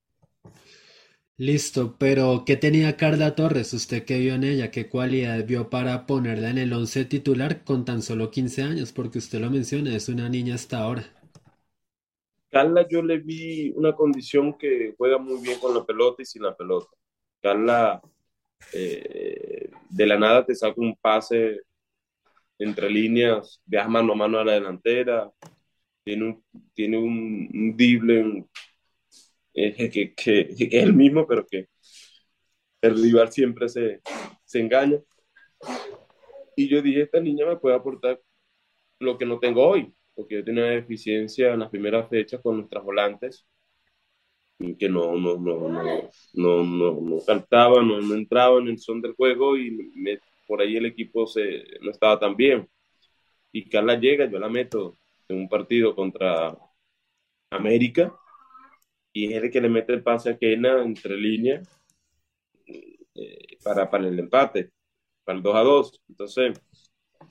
Listo, 1.39 1.97
pero 1.99 2.45
¿qué 2.47 2.57
tenía 2.57 2.97
Carla 2.97 3.35
Torres? 3.35 3.73
¿Usted 3.73 4.05
qué 4.05 4.19
vio 4.19 4.35
en 4.35 4.45
ella? 4.45 4.71
¿Qué 4.71 4.89
cualidades 4.89 5.47
vio 5.47 5.71
para 5.71 6.07
ponerla 6.07 6.51
en 6.51 6.59
el 6.59 6.73
once 6.73 7.05
titular 7.05 7.65
con 7.65 7.85
tan 7.85 8.03
solo 8.03 8.31
15 8.31 8.63
años? 8.63 8.93
Porque 8.93 9.19
usted 9.19 9.41
lo 9.41 9.51
menciona, 9.51 9.97
es 9.97 10.09
una 10.09 10.29
niña 10.29 10.55
hasta 10.55 10.79
ahora. 10.79 11.05
Carla, 12.51 12.87
yo 12.89 13.03
le 13.03 13.19
vi 13.19 13.73
una 13.75 13.95
condición 13.95 14.57
que 14.59 14.95
juega 14.97 15.19
muy 15.19 15.41
bien 15.41 15.59
con 15.59 15.75
la 15.75 15.85
pelota 15.85 16.23
y 16.23 16.27
sin 16.27 16.43
la 16.43 16.55
pelota. 16.55 16.95
Carla, 17.41 18.01
eh, 18.75 19.71
de 19.89 20.07
la 20.07 20.19
nada 20.19 20.45
te 20.45 20.55
saca 20.55 20.81
un 20.81 20.95
pase 20.97 21.63
entre 22.59 22.91
líneas, 22.91 23.61
viaja 23.65 23.89
mano 23.89 24.13
a 24.13 24.17
mano 24.17 24.39
a 24.39 24.45
la 24.45 24.53
delantera, 24.53 25.33
tiene 26.05 26.25
un, 26.25 26.45
tiene 26.75 26.99
un, 26.99 27.49
un 27.53 28.49
eh, 29.55 29.91
que, 29.91 30.15
que, 30.15 30.41
es 30.41 30.57
el 30.85 30.95
mismo, 30.95 31.27
pero 31.27 31.47
que 31.47 31.69
el 32.81 33.03
rival 33.03 33.31
siempre 33.33 33.69
se, 33.69 34.01
se 34.45 34.61
engaña. 34.61 34.99
Y 36.57 36.69
yo 36.69 36.83
dije, 36.83 37.03
esta 37.03 37.21
niña 37.21 37.47
me 37.47 37.57
puede 37.57 37.77
aportar 37.77 38.21
lo 38.99 39.19
que 39.19 39.27
no 39.27 39.39
tengo 39.39 39.67
hoy, 39.67 39.93
porque 40.15 40.37
yo 40.37 40.45
tenía 40.45 40.65
una 40.65 40.73
deficiencia 40.73 41.53
en 41.53 41.61
las 41.61 41.71
primeras 41.71 42.09
fechas 42.09 42.41
con 42.43 42.57
nuestras 42.59 42.85
volantes, 42.85 43.47
que 44.79 44.89
no, 44.89 45.17
no, 45.17 45.37
no, 45.39 45.69
no, 45.69 46.11
no, 46.35 46.65
no, 46.65 47.01
no 47.01 47.19
cantaban, 47.27 47.89
no, 47.89 48.01
no 48.01 48.15
entraban 48.15 48.65
en 48.65 48.69
el 48.71 48.79
son 48.79 49.01
del 49.01 49.15
juego 49.15 49.57
y 49.57 49.77
por 50.47 50.61
ahí 50.61 50.77
el 50.77 50.87
equipo 50.87 51.27
se, 51.27 51.65
no 51.81 51.91
estaba 51.91 52.19
tan 52.19 52.37
bien. 52.37 52.69
Y 53.53 53.69
Carla 53.69 53.99
llega, 53.99 54.31
yo 54.31 54.39
la 54.39 54.49
meto 54.49 54.99
en 55.33 55.41
un 55.41 55.49
partido 55.49 55.95
contra 55.95 56.57
América 57.51 58.15
y 59.13 59.33
es 59.33 59.43
el 59.43 59.51
que 59.51 59.61
le 59.61 59.69
mete 59.69 59.93
el 59.93 60.03
pase 60.03 60.31
a 60.31 60.39
Kena 60.39 60.83
entre 60.83 61.17
líneas 61.17 61.69
eh, 63.15 63.59
para, 63.63 63.91
para 63.91 64.09
el 64.09 64.19
empate, 64.19 64.71
para 65.25 65.37
el 65.37 65.43
2 65.43 65.55
a 65.57 65.61
2. 65.61 66.03
Entonces, 66.09 66.61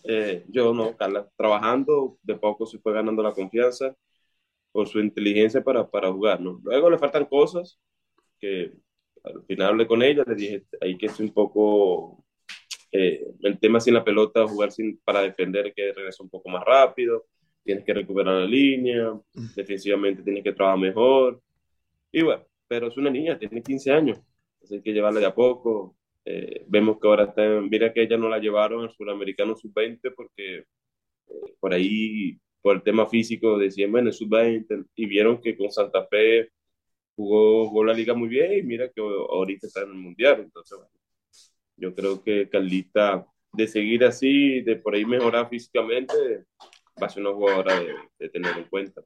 eh, 0.03 0.45
yo 0.49 0.73
no, 0.73 0.95
Carla, 0.95 1.27
trabajando, 1.35 2.17
de 2.23 2.35
poco 2.35 2.65
se 2.65 2.79
fue 2.79 2.93
ganando 2.93 3.23
la 3.23 3.33
confianza 3.33 3.95
por 4.71 4.87
su 4.87 4.99
inteligencia 4.99 5.63
para, 5.63 5.89
para 5.89 6.11
jugar, 6.11 6.41
¿no? 6.41 6.59
Luego 6.63 6.89
le 6.89 6.97
faltan 6.97 7.25
cosas 7.25 7.79
que 8.39 8.73
al 9.23 9.43
final 9.45 9.69
hablé 9.69 9.87
con 9.87 10.01
ella, 10.01 10.23
le 10.25 10.35
dije, 10.35 10.65
hay 10.81 10.97
que 10.97 11.09
ser 11.09 11.25
un 11.25 11.33
poco, 11.33 12.25
eh, 12.91 13.27
el 13.41 13.59
tema 13.59 13.79
sin 13.79 13.93
la 13.93 14.03
pelota, 14.03 14.47
jugar 14.47 14.71
sin, 14.71 14.99
para 15.03 15.21
defender, 15.21 15.73
que 15.75 15.93
regresa 15.93 16.23
un 16.23 16.29
poco 16.29 16.49
más 16.49 16.63
rápido, 16.65 17.25
tienes 17.63 17.85
que 17.85 17.93
recuperar 17.93 18.35
la 18.41 18.45
línea, 18.45 19.19
defensivamente 19.55 20.23
tienes 20.23 20.43
que 20.43 20.53
trabajar 20.53 20.79
mejor, 20.79 21.41
y 22.11 22.23
bueno, 22.23 22.45
pero 22.67 22.87
es 22.87 22.97
una 22.97 23.09
niña, 23.09 23.37
tiene 23.37 23.61
15 23.61 23.91
años, 23.91 24.19
así 24.63 24.81
que 24.81 24.93
llevarla 24.93 25.19
de 25.19 25.25
a 25.25 25.35
poco. 25.35 25.95
Eh, 26.25 26.65
vemos 26.67 26.99
que 26.99 27.07
ahora 27.07 27.25
está, 27.25 27.43
mira 27.61 27.91
que 27.93 28.03
ella 28.03 28.17
no 28.17 28.29
la 28.29 28.39
llevaron 28.39 28.83
al 28.83 28.91
Suramericano 28.91 29.55
Sub-20 29.55 30.13
porque 30.15 30.59
eh, 30.59 31.55
por 31.59 31.73
ahí, 31.73 32.37
por 32.61 32.75
el 32.75 32.83
tema 32.83 33.07
físico, 33.07 33.57
decían, 33.57 33.91
bueno, 33.91 34.11
Sub-20, 34.11 34.85
y 34.95 35.05
vieron 35.05 35.41
que 35.41 35.57
con 35.57 35.71
Santa 35.71 36.05
Fe 36.07 36.49
jugó, 37.15 37.67
jugó, 37.67 37.83
la 37.83 37.93
liga 37.93 38.13
muy 38.13 38.29
bien 38.29 38.53
y 38.53 38.63
mira 38.63 38.89
que 38.89 39.01
ahorita 39.01 39.67
está 39.67 39.81
en 39.81 39.89
el 39.89 39.95
Mundial. 39.95 40.41
Entonces, 40.41 40.77
bueno, 40.77 40.91
yo 41.77 41.95
creo 41.95 42.23
que 42.23 42.49
Carlita, 42.49 43.25
de 43.53 43.67
seguir 43.67 44.05
así, 44.05 44.61
de 44.61 44.75
por 44.77 44.95
ahí 44.95 45.05
mejorar 45.05 45.49
físicamente, 45.49 46.13
va 47.01 47.07
a 47.07 47.09
ser 47.09 47.23
una 47.23 47.33
jugadora 47.33 47.79
de, 47.79 47.93
de 48.19 48.29
tener 48.29 48.57
en 48.57 48.63
cuenta. 48.65 49.01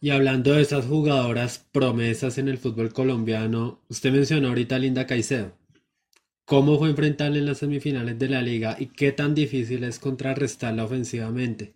Y 0.00 0.10
hablando 0.10 0.52
de 0.52 0.62
esas 0.62 0.86
jugadoras 0.86 1.68
promesas 1.72 2.38
en 2.38 2.48
el 2.48 2.58
fútbol 2.58 2.92
colombiano, 2.92 3.80
usted 3.88 4.12
mencionó 4.12 4.48
ahorita 4.48 4.76
a 4.76 4.78
Linda 4.78 5.06
Caicedo. 5.06 5.52
¿Cómo 6.50 6.78
fue 6.78 6.90
enfrentarla 6.90 7.38
en 7.38 7.46
las 7.46 7.58
semifinales 7.58 8.18
de 8.18 8.28
la 8.28 8.42
liga 8.42 8.76
y 8.78 8.86
qué 8.86 9.12
tan 9.12 9.34
difícil 9.34 9.84
es 9.84 10.00
contrarrestarla 10.00 10.84
ofensivamente? 10.84 11.74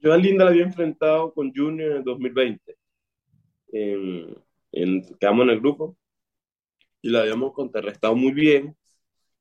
Yo 0.00 0.12
a 0.12 0.16
Linda 0.16 0.44
la 0.44 0.50
había 0.50 0.64
enfrentado 0.64 1.32
con 1.32 1.52
Junior 1.54 1.92
en 1.92 1.96
el 1.98 2.04
2020. 2.04 2.76
En, 3.72 4.36
en, 4.72 5.02
quedamos 5.20 5.44
en 5.44 5.50
el 5.50 5.60
grupo 5.60 5.96
y 7.02 7.10
la 7.10 7.20
habíamos 7.20 7.52
contrarrestado 7.52 8.16
muy 8.16 8.32
bien 8.32 8.76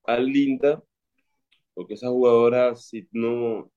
a 0.05 0.19
Linda, 0.19 0.83
porque 1.73 1.95
esa 1.95 2.09
jugadora, 2.09 2.75
si 2.75 3.07
no, 3.11 3.71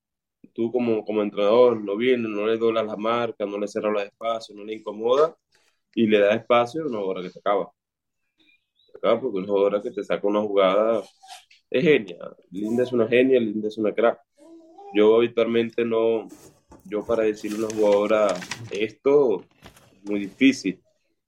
tú 0.53 0.71
como, 0.71 1.03
como 1.05 1.21
entrenador 1.21 1.81
no 1.81 1.95
viene, 1.95 2.27
no 2.27 2.45
le 2.47 2.57
doblas 2.57 2.85
la 2.85 2.95
marca, 2.95 3.45
no 3.45 3.57
le 3.57 3.67
cierras 3.67 3.93
los 3.93 4.03
espacios, 4.03 4.57
no 4.57 4.63
le 4.63 4.75
incomoda 4.75 5.35
y 5.95 6.07
le 6.07 6.19
da 6.19 6.35
espacio, 6.35 6.85
una 6.87 6.99
hora 6.99 7.21
que 7.21 7.29
se 7.29 7.39
acaba. 7.39 7.71
Acaba 8.95 9.21
porque 9.21 9.37
una 9.37 9.47
jugadora 9.47 9.81
que 9.81 9.91
te 9.91 10.03
saca 10.03 10.27
una 10.27 10.41
jugada 10.41 11.03
es 11.69 11.83
genia. 11.83 12.17
Linda 12.51 12.83
es 12.83 12.91
una 12.91 13.07
genia, 13.07 13.39
Linda 13.39 13.67
es 13.67 13.77
una 13.77 13.93
crack. 13.93 14.19
Yo 14.93 15.15
habitualmente 15.15 15.83
no, 15.83 16.27
yo 16.85 17.05
para 17.05 17.23
decirle 17.23 17.65
a 17.65 17.67
una 17.67 17.75
jugadora 17.75 18.27
esto 18.71 19.41
es 19.41 20.09
muy 20.09 20.19
difícil, 20.19 20.79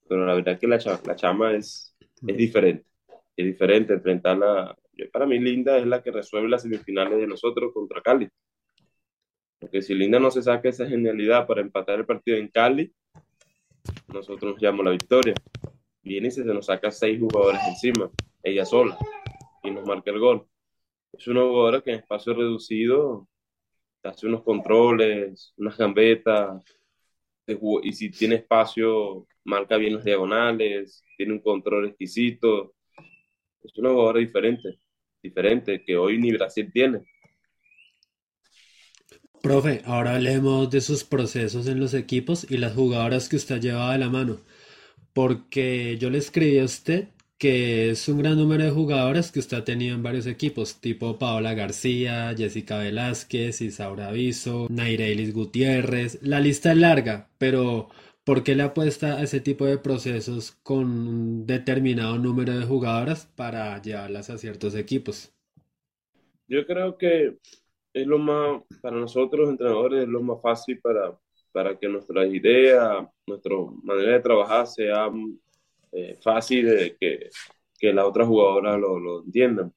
pero 0.08 0.26
la 0.26 0.36
verdad 0.36 0.54
es 0.54 0.60
que 0.60 0.68
la, 0.68 0.78
chama, 0.78 1.02
la 1.06 1.16
chama 1.16 1.56
es, 1.56 1.96
es 2.28 2.38
diferente. 2.38 2.86
Es 3.36 3.46
diferente 3.46 3.94
enfrentarla. 3.94 4.78
Para 5.12 5.26
mí, 5.26 5.40
Linda 5.40 5.78
es 5.78 5.86
la 5.86 6.02
que 6.02 6.12
resuelve 6.12 6.48
las 6.48 6.62
semifinales 6.62 7.20
de 7.20 7.28
nosotros 7.28 7.74
contra 7.74 8.02
Cali. 8.02 8.30
Porque 9.60 9.82
si 9.82 9.94
Linda 9.94 10.20
no 10.20 10.32
se 10.32 10.42
saca 10.42 10.70
esa 10.70 10.88
genialidad 10.88 11.48
para 11.48 11.62
empatar 11.62 12.00
el 12.00 12.06
partido 12.06 12.38
en 12.38 12.48
Cali, 12.50 12.94
nosotros 14.14 14.54
nos 14.54 14.62
llamamos 14.62 14.86
la 14.86 14.92
victoria. 14.92 15.34
Viene 16.02 16.28
y 16.28 16.32
se 16.32 16.44
nos 16.44 16.68
saca 16.68 16.92
seis 16.92 17.20
jugadores 17.20 17.62
encima, 17.68 18.10
ella 18.44 18.66
sola, 18.66 18.98
y 19.64 19.72
nos 19.72 19.86
marca 19.86 20.12
el 20.12 20.20
gol. 20.20 20.48
Es 21.14 21.28
una 21.28 21.42
jugadora 21.42 21.82
que 21.82 21.92
en 21.92 22.00
espacio 22.00 22.34
reducido 22.34 23.28
hace 24.04 24.28
unos 24.28 24.44
controles, 24.44 25.54
unas 25.58 25.78
gambetas, 25.78 26.64
y 27.48 27.94
si 27.94 28.10
tiene 28.10 28.36
espacio, 28.36 29.28
marca 29.44 29.78
bien 29.78 29.96
las 29.96 30.06
diagonales, 30.06 31.04
tiene 31.18 31.34
un 31.34 31.40
control 31.40 31.88
exquisito. 31.88 32.74
Es 33.62 33.78
una 33.78 33.90
jugadora 33.90 34.20
diferente, 34.20 34.80
diferente, 35.22 35.84
que 35.84 35.98
hoy 35.98 36.18
ni 36.18 36.32
Brasil 36.32 36.72
tiene. 36.72 37.02
Profe, 39.46 39.84
ahora 39.86 40.16
hablemos 40.16 40.72
de 40.72 40.82
sus 40.82 41.04
procesos 41.04 41.68
en 41.68 41.80
los 41.80 41.94
equipos 41.94 42.48
y 42.50 42.58
las 42.58 42.74
jugadoras 42.74 43.30
que 43.30 43.36
usted 43.36 43.62
llevaba 43.62 43.92
de 43.92 44.00
la 44.00 44.10
mano. 44.10 44.40
Porque 45.14 46.00
yo 46.00 46.10
le 46.10 46.18
escribí 46.18 46.58
a 46.58 46.64
usted 46.64 47.10
que 47.38 47.92
es 47.92 48.10
un 48.10 48.18
gran 48.18 48.38
número 48.38 48.64
de 48.64 48.72
jugadoras 48.72 49.32
que 49.32 49.38
usted 49.38 49.58
ha 49.58 49.64
tenido 49.64 49.94
en 49.94 50.02
varios 50.02 50.26
equipos, 50.26 50.82
tipo 50.82 51.20
Paola 51.20 51.54
García, 51.54 52.34
Jessica 52.36 52.80
Velázquez, 52.80 53.62
Isaura 53.62 54.08
Aviso, 54.08 54.66
Nairelis 54.72 55.32
Gutiérrez. 55.32 56.18
La 56.24 56.40
lista 56.40 56.72
es 56.72 56.80
larga, 56.80 57.30
pero 57.38 57.90
¿por 58.24 58.42
qué 58.42 58.56
le 58.56 58.64
apuesta 58.64 59.20
a 59.20 59.22
ese 59.22 59.42
tipo 59.42 59.68
de 59.68 59.78
procesos 59.78 60.54
con 60.64 60.86
un 60.86 61.46
determinado 61.46 62.18
número 62.18 62.58
de 62.58 62.66
jugadoras 62.66 63.28
para 63.36 63.80
llevarlas 63.80 64.32
a 64.32 64.40
ciertos 64.40 64.74
equipos? 64.74 65.32
Yo 66.48 66.66
creo 66.66 66.98
que 66.98 67.38
es 67.96 68.06
lo 68.06 68.20
más, 68.20 68.62
para 68.82 68.98
nosotros 68.98 69.50
entrenadores, 69.50 70.04
es 70.04 70.10
lo 70.10 70.22
más 70.22 70.42
fácil 70.42 70.80
para, 70.82 71.18
para 71.54 71.80
que 71.80 71.88
nuestras 71.88 72.28
ideas, 72.28 73.08
nuestra 73.26 73.56
manera 73.84 74.12
de 74.12 74.20
trabajar 74.20 74.68
sea 74.68 75.10
eh, 75.94 76.18
fácil 76.22 76.66
de 76.66 76.98
que, 77.00 77.30
que 77.80 77.94
la 77.94 78.06
otra 78.06 78.26
jugadora 78.26 78.78
lo, 78.78 79.00
lo 79.00 79.24
entiendan. 79.24 79.74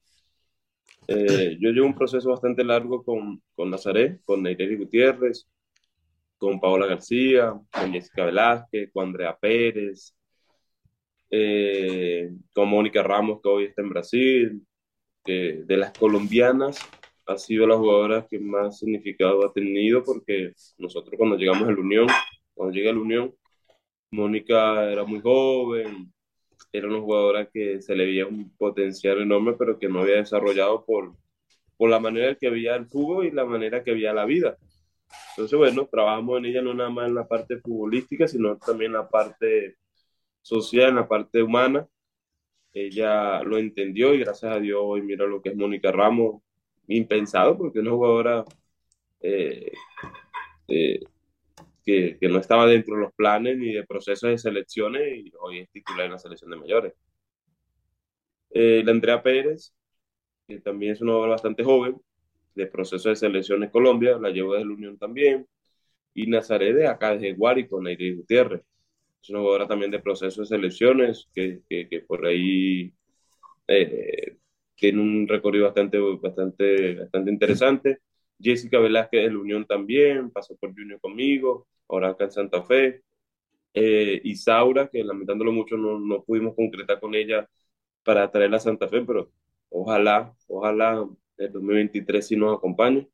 Eh, 1.06 1.56
yo 1.60 1.70
llevo 1.70 1.86
un 1.86 1.94
proceso 1.94 2.28
bastante 2.30 2.64
largo 2.64 3.04
con, 3.04 3.40
con 3.54 3.70
Nazaret, 3.70 4.20
con 4.24 4.42
Neireli 4.42 4.76
Gutiérrez, 4.76 5.46
con 6.38 6.58
Paola 6.58 6.86
García, 6.86 7.54
con 7.70 7.92
Jessica 7.92 8.24
Velázquez, 8.24 8.90
con 8.92 9.06
Andrea 9.06 9.38
Pérez, 9.40 10.12
eh, 11.30 12.32
con 12.52 12.68
Mónica 12.68 13.00
Ramos, 13.04 13.40
que 13.40 13.48
hoy 13.48 13.64
está 13.66 13.82
en 13.82 13.90
Brasil. 13.90 14.66
de 15.24 15.76
las 15.76 15.92
colombianas, 15.92 16.80
ha 17.28 17.36
sido 17.38 17.66
la 17.66 17.76
jugadora 17.76 18.26
que 18.28 18.38
más 18.38 18.78
significado 18.78 19.46
ha 19.46 19.52
tenido 19.52 20.02
porque 20.02 20.52
nosotros 20.78 21.14
cuando 21.18 21.36
llegamos 21.36 21.68
a 21.68 21.72
la 21.72 21.78
Unión, 21.78 22.06
cuando 22.54 22.74
llegué 22.74 22.88
a 22.88 22.94
la 22.94 23.00
Unión, 23.00 23.34
Mónica 24.10 24.90
era 24.90 25.04
muy 25.04 25.20
joven, 25.20 26.12
era 26.72 26.88
una 26.88 27.00
jugadora 27.00 27.46
que 27.46 27.82
se 27.82 27.94
le 27.94 28.06
veía 28.06 28.26
un 28.26 28.56
potencial 28.56 29.20
enorme, 29.20 29.54
pero 29.58 29.78
que 29.78 29.88
no 29.88 30.00
había 30.00 30.16
desarrollado 30.16 30.84
por, 30.86 31.14
por 31.76 31.90
la 31.90 32.00
manera 32.00 32.34
que 32.34 32.48
había 32.48 32.76
el 32.76 32.86
fútbol 32.86 33.26
y 33.26 33.30
la 33.30 33.44
manera 33.44 33.84
que 33.84 33.90
había 33.90 34.14
la 34.14 34.24
vida. 34.24 34.56
Entonces, 35.30 35.58
bueno, 35.58 35.86
trabajamos 35.90 36.38
en 36.38 36.46
ella 36.46 36.62
no 36.62 36.74
nada 36.74 36.90
más 36.90 37.08
en 37.08 37.14
la 37.14 37.28
parte 37.28 37.58
futbolística, 37.60 38.26
sino 38.26 38.56
también 38.58 38.92
en 38.92 38.98
la 38.98 39.08
parte 39.08 39.76
social, 40.42 40.90
en 40.90 40.96
la 40.96 41.08
parte 41.08 41.42
humana. 41.42 41.86
Ella 42.72 43.42
lo 43.42 43.58
entendió 43.58 44.14
y 44.14 44.20
gracias 44.20 44.52
a 44.52 44.60
Dios 44.60 44.80
hoy 44.82 45.02
mira 45.02 45.26
lo 45.26 45.42
que 45.42 45.50
es 45.50 45.56
Mónica 45.56 45.92
Ramos, 45.92 46.42
impensado, 46.88 47.56
porque 47.56 47.80
una 47.80 47.90
jugadora 47.92 48.44
eh, 49.20 49.72
eh, 50.68 51.00
que, 51.84 52.18
no 52.28 52.38
estaba 52.38 52.66
dentro 52.66 52.96
de 52.96 53.02
los 53.02 53.12
planes 53.14 53.56
ni 53.58 53.72
de 53.72 53.84
procesos 53.86 54.30
de 54.30 54.38
selecciones 54.38 55.02
y 55.26 55.32
hoy 55.40 55.60
es 55.60 55.70
titular 55.70 56.06
en 56.06 56.12
la 56.12 56.18
selección 56.18 56.50
de 56.50 56.56
mayores. 56.56 56.94
Eh, 58.50 58.82
la 58.84 58.92
Andrea 58.92 59.22
Pérez, 59.22 59.72
que 60.46 60.60
también 60.60 60.92
es 60.92 61.00
una 61.00 61.12
jugadora 61.12 61.32
bastante 61.32 61.64
joven, 61.64 61.96
de 62.54 62.66
proceso 62.66 63.08
de 63.08 63.16
selecciones 63.16 63.70
Colombia, 63.70 64.18
la 64.18 64.30
llevo 64.30 64.54
desde 64.54 64.66
la 64.66 64.74
Unión 64.74 64.98
también, 64.98 65.46
y 66.14 66.26
Nazaret 66.26 66.74
de 66.74 66.86
acá, 66.88 67.12
desde 67.12 67.34
Guárico, 67.34 67.80
Neyri 67.80 68.16
Gutiérrez. 68.16 68.62
Es 69.22 69.30
una 69.30 69.40
jugadora 69.40 69.68
también 69.68 69.90
de 69.90 70.00
proceso 70.00 70.42
de 70.42 70.46
selecciones, 70.48 71.28
que 71.34 72.04
por 72.06 72.26
ahí 72.26 72.92
eh, 73.68 74.37
tiene 74.78 75.02
un 75.02 75.28
recorrido 75.28 75.66
bastante, 75.66 75.98
bastante, 75.98 76.94
bastante 76.94 77.30
interesante. 77.30 78.00
Jessica 78.40 78.78
Velázquez 78.78 79.24
de 79.24 79.30
la 79.32 79.38
Unión 79.38 79.66
también, 79.66 80.30
pasó 80.30 80.56
por 80.56 80.72
Junior 80.74 81.00
conmigo, 81.00 81.66
ahora 81.88 82.10
acá 82.10 82.24
en 82.24 82.32
Santa 82.32 82.62
Fe. 82.62 83.02
Eh, 83.74 84.20
Isaura, 84.24 84.88
que 84.88 85.04
lamentándolo 85.04 85.52
mucho 85.52 85.76
no, 85.76 85.98
no 85.98 86.24
pudimos 86.24 86.54
concretar 86.54 87.00
con 87.00 87.14
ella 87.14 87.48
para 88.04 88.30
traerla 88.30 88.58
a 88.58 88.60
Santa 88.60 88.88
Fe, 88.88 89.02
pero 89.02 89.32
ojalá, 89.70 90.34
ojalá 90.48 91.06
el 91.38 91.52
2023 91.52 92.26
sí 92.26 92.36
nos 92.36 92.56
acompañe. 92.58 93.08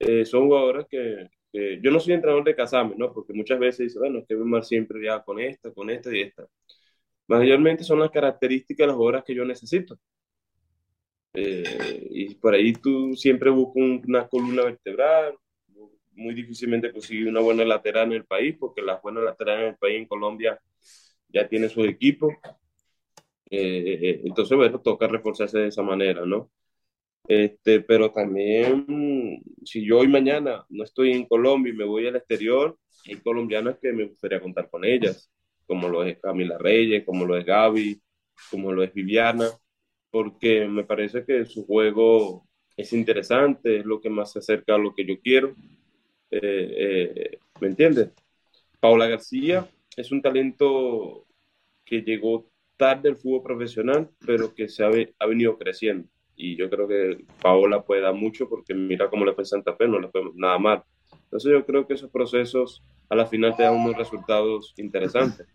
Eh, 0.00 0.24
son 0.24 0.46
jugadoras 0.46 0.86
que, 0.90 1.28
que, 1.52 1.80
yo 1.82 1.90
no 1.90 2.00
soy 2.00 2.14
entrenador 2.14 2.44
de 2.44 2.56
Casame, 2.56 2.94
¿no? 2.96 3.12
Porque 3.12 3.32
muchas 3.34 3.58
veces 3.58 3.88
dice, 3.88 3.98
bueno, 3.98 4.20
es 4.20 4.26
que 4.26 4.36
mal 4.36 4.64
siempre 4.64 5.04
ya 5.04 5.22
con 5.22 5.40
esta, 5.40 5.72
con 5.72 5.90
esta 5.90 6.14
y 6.16 6.22
esta. 6.22 6.46
Mayormente 7.28 7.84
son 7.84 8.00
las 8.00 8.10
características 8.10 8.84
de 8.84 8.88
las 8.88 8.96
jugadoras 8.96 9.24
que 9.24 9.34
yo 9.34 9.44
necesito. 9.44 9.98
Eh, 11.32 12.08
y 12.10 12.34
por 12.34 12.54
ahí 12.54 12.72
tú 12.72 13.14
siempre 13.14 13.50
buscas 13.50 13.82
una 14.06 14.26
columna 14.28 14.64
vertebral, 14.64 15.34
muy 16.12 16.34
difícilmente 16.34 16.92
consigues 16.92 17.28
una 17.28 17.40
buena 17.40 17.64
lateral 17.64 18.08
en 18.08 18.12
el 18.14 18.24
país, 18.24 18.56
porque 18.58 18.82
las 18.82 19.00
buenas 19.02 19.24
laterales 19.24 19.62
en 19.62 19.68
el 19.70 19.76
país, 19.76 19.98
en 19.98 20.06
Colombia, 20.06 20.60
ya 21.28 21.48
tienen 21.48 21.70
su 21.70 21.84
equipo. 21.84 22.36
Eh, 23.50 24.20
entonces, 24.24 24.56
bueno, 24.56 24.80
toca 24.80 25.08
reforzarse 25.08 25.58
de 25.58 25.68
esa 25.68 25.82
manera, 25.82 26.24
¿no? 26.26 26.50
Este, 27.28 27.80
pero 27.80 28.10
también, 28.10 29.42
si 29.64 29.84
yo 29.84 29.98
hoy 29.98 30.08
mañana 30.08 30.64
no 30.68 30.84
estoy 30.84 31.12
en 31.12 31.26
Colombia 31.26 31.72
y 31.72 31.76
me 31.76 31.84
voy 31.84 32.06
al 32.06 32.16
exterior, 32.16 32.76
hay 33.06 33.16
colombianas 33.16 33.78
que 33.80 33.92
me 33.92 34.06
gustaría 34.06 34.40
contar 34.40 34.68
con 34.70 34.84
ellas, 34.84 35.30
como 35.66 35.88
lo 35.88 36.04
es 36.04 36.18
Camila 36.20 36.58
Reyes, 36.58 37.04
como 37.04 37.24
lo 37.24 37.36
es 37.36 37.44
Gaby, 37.44 38.00
como 38.50 38.72
lo 38.72 38.82
es 38.82 38.92
Viviana 38.92 39.48
porque 40.10 40.66
me 40.66 40.84
parece 40.84 41.24
que 41.24 41.44
su 41.46 41.66
juego 41.66 42.46
es 42.76 42.92
interesante, 42.92 43.78
es 43.78 43.84
lo 43.84 44.00
que 44.00 44.10
más 44.10 44.32
se 44.32 44.40
acerca 44.40 44.74
a 44.74 44.78
lo 44.78 44.94
que 44.94 45.04
yo 45.04 45.20
quiero. 45.20 45.54
Eh, 46.30 46.40
eh, 46.40 47.38
¿Me 47.60 47.68
entiendes? 47.68 48.10
Paula 48.78 49.06
García 49.06 49.68
es 49.96 50.10
un 50.10 50.22
talento 50.22 51.26
que 51.84 52.02
llegó 52.02 52.50
tarde 52.76 53.10
al 53.10 53.16
fútbol 53.16 53.42
profesional, 53.42 54.08
pero 54.24 54.54
que 54.54 54.68
se 54.68 54.82
ha, 54.82 55.26
venido 55.26 55.58
creciendo. 55.58 56.08
Y 56.34 56.56
yo 56.56 56.70
creo 56.70 56.88
que 56.88 57.24
Paola 57.42 57.82
puede 57.82 58.00
dar 58.00 58.14
mucho 58.14 58.48
porque 58.48 58.72
mira 58.72 59.10
cómo 59.10 59.26
le 59.26 59.34
fue 59.34 59.44
Santa 59.44 59.76
Fe, 59.76 59.86
no 59.86 59.98
le 59.98 60.08
fue 60.08 60.22
nada 60.34 60.58
mal. 60.58 60.82
Entonces 61.24 61.52
yo 61.52 61.66
creo 61.66 61.86
que 61.86 61.94
esos 61.94 62.10
procesos 62.10 62.82
a 63.10 63.16
la 63.16 63.26
final 63.26 63.54
te 63.56 63.64
dan 63.64 63.74
unos 63.74 63.96
resultados 63.96 64.72
interesantes. 64.78 65.46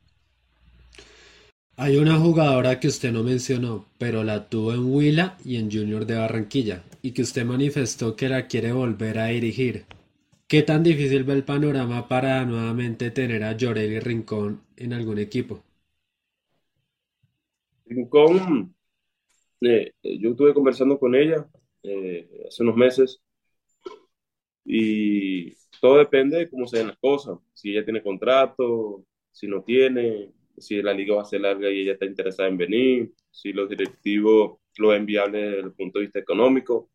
Hay 1.78 1.98
una 1.98 2.18
jugadora 2.18 2.80
que 2.80 2.88
usted 2.88 3.12
no 3.12 3.22
mencionó, 3.22 3.86
pero 3.98 4.24
la 4.24 4.48
tuvo 4.48 4.72
en 4.72 4.86
Huila 4.86 5.38
y 5.44 5.58
en 5.58 5.70
Junior 5.70 6.06
de 6.06 6.16
Barranquilla, 6.16 6.84
y 7.02 7.12
que 7.12 7.22
usted 7.22 7.46
manifestó 7.46 8.16
que 8.16 8.30
la 8.30 8.48
quiere 8.48 8.72
volver 8.72 9.20
a 9.20 9.26
dirigir. 9.26 9.86
¿Qué 10.48 10.62
tan 10.62 10.84
difícil 10.84 11.26
ve 11.26 11.34
el 11.34 11.44
panorama 11.44 12.08
para 12.08 12.46
nuevamente 12.46 13.12
tener 13.12 13.44
a 13.44 13.58
y 13.58 14.00
Rincón 14.00 14.62
en 14.78 14.94
algún 14.94 15.20
equipo? 15.20 15.64
Rincón, 17.86 18.74
eh, 19.60 19.92
yo 20.02 20.30
estuve 20.30 20.54
conversando 20.54 20.98
con 20.98 21.14
ella 21.14 21.46
eh, 21.84 22.46
hace 22.48 22.64
unos 22.64 22.78
meses 22.78 23.22
y 24.64 25.52
todo 25.82 25.98
depende 25.98 26.38
de 26.38 26.50
cómo 26.50 26.68
se 26.68 26.78
den 26.78 26.88
las 26.88 26.98
cosas. 27.00 27.38
Si 27.54 27.72
ella 27.72 27.84
tiene 27.84 28.02
contrato, 28.02 29.04
si 29.32 29.46
no 29.48 29.62
tiene, 29.62 30.32
si 30.58 30.82
la 30.82 30.94
liga 30.94 31.16
va 31.16 31.22
a 31.22 31.26
ser 31.26 31.42
larga 31.42 31.70
y 31.70 31.82
ella 31.82 31.94
está 31.94 32.06
interesada 32.06 32.50
en 32.50 32.58
venir, 32.58 33.12
si 33.32 33.54
los 33.54 33.70
directivos 33.70 34.58
lo 34.78 34.90
ven 34.90 35.06
viable 35.06 35.42
desde 35.42 35.60
el 35.60 35.74
punto 35.74 36.00
de 36.00 36.06
vista 36.06 36.20
económico, 36.20 36.90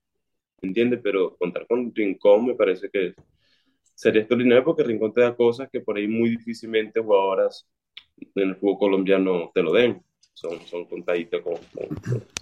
¿entiendes? 0.60 1.00
Pero 1.02 1.36
contar 1.36 1.66
con 1.66 1.94
Rincón 1.94 2.46
me 2.46 2.54
parece 2.54 2.90
que 2.90 3.14
sería 3.94 4.22
extraordinario 4.22 4.64
porque 4.64 4.82
Rincón 4.82 5.12
te 5.12 5.20
da 5.20 5.34
cosas 5.36 5.68
que 5.70 5.80
por 5.80 5.96
ahí 5.96 6.08
muy 6.08 6.30
difícilmente 6.30 7.00
jugadoras 7.00 7.66
en 8.34 8.50
el 8.50 8.56
fútbol 8.56 8.78
colombiano 8.78 9.50
te 9.54 9.62
lo 9.62 9.72
den. 9.72 10.02
Son, 10.32 10.58
son 10.66 10.86
contaditas 10.86 11.42
con, 11.42 11.54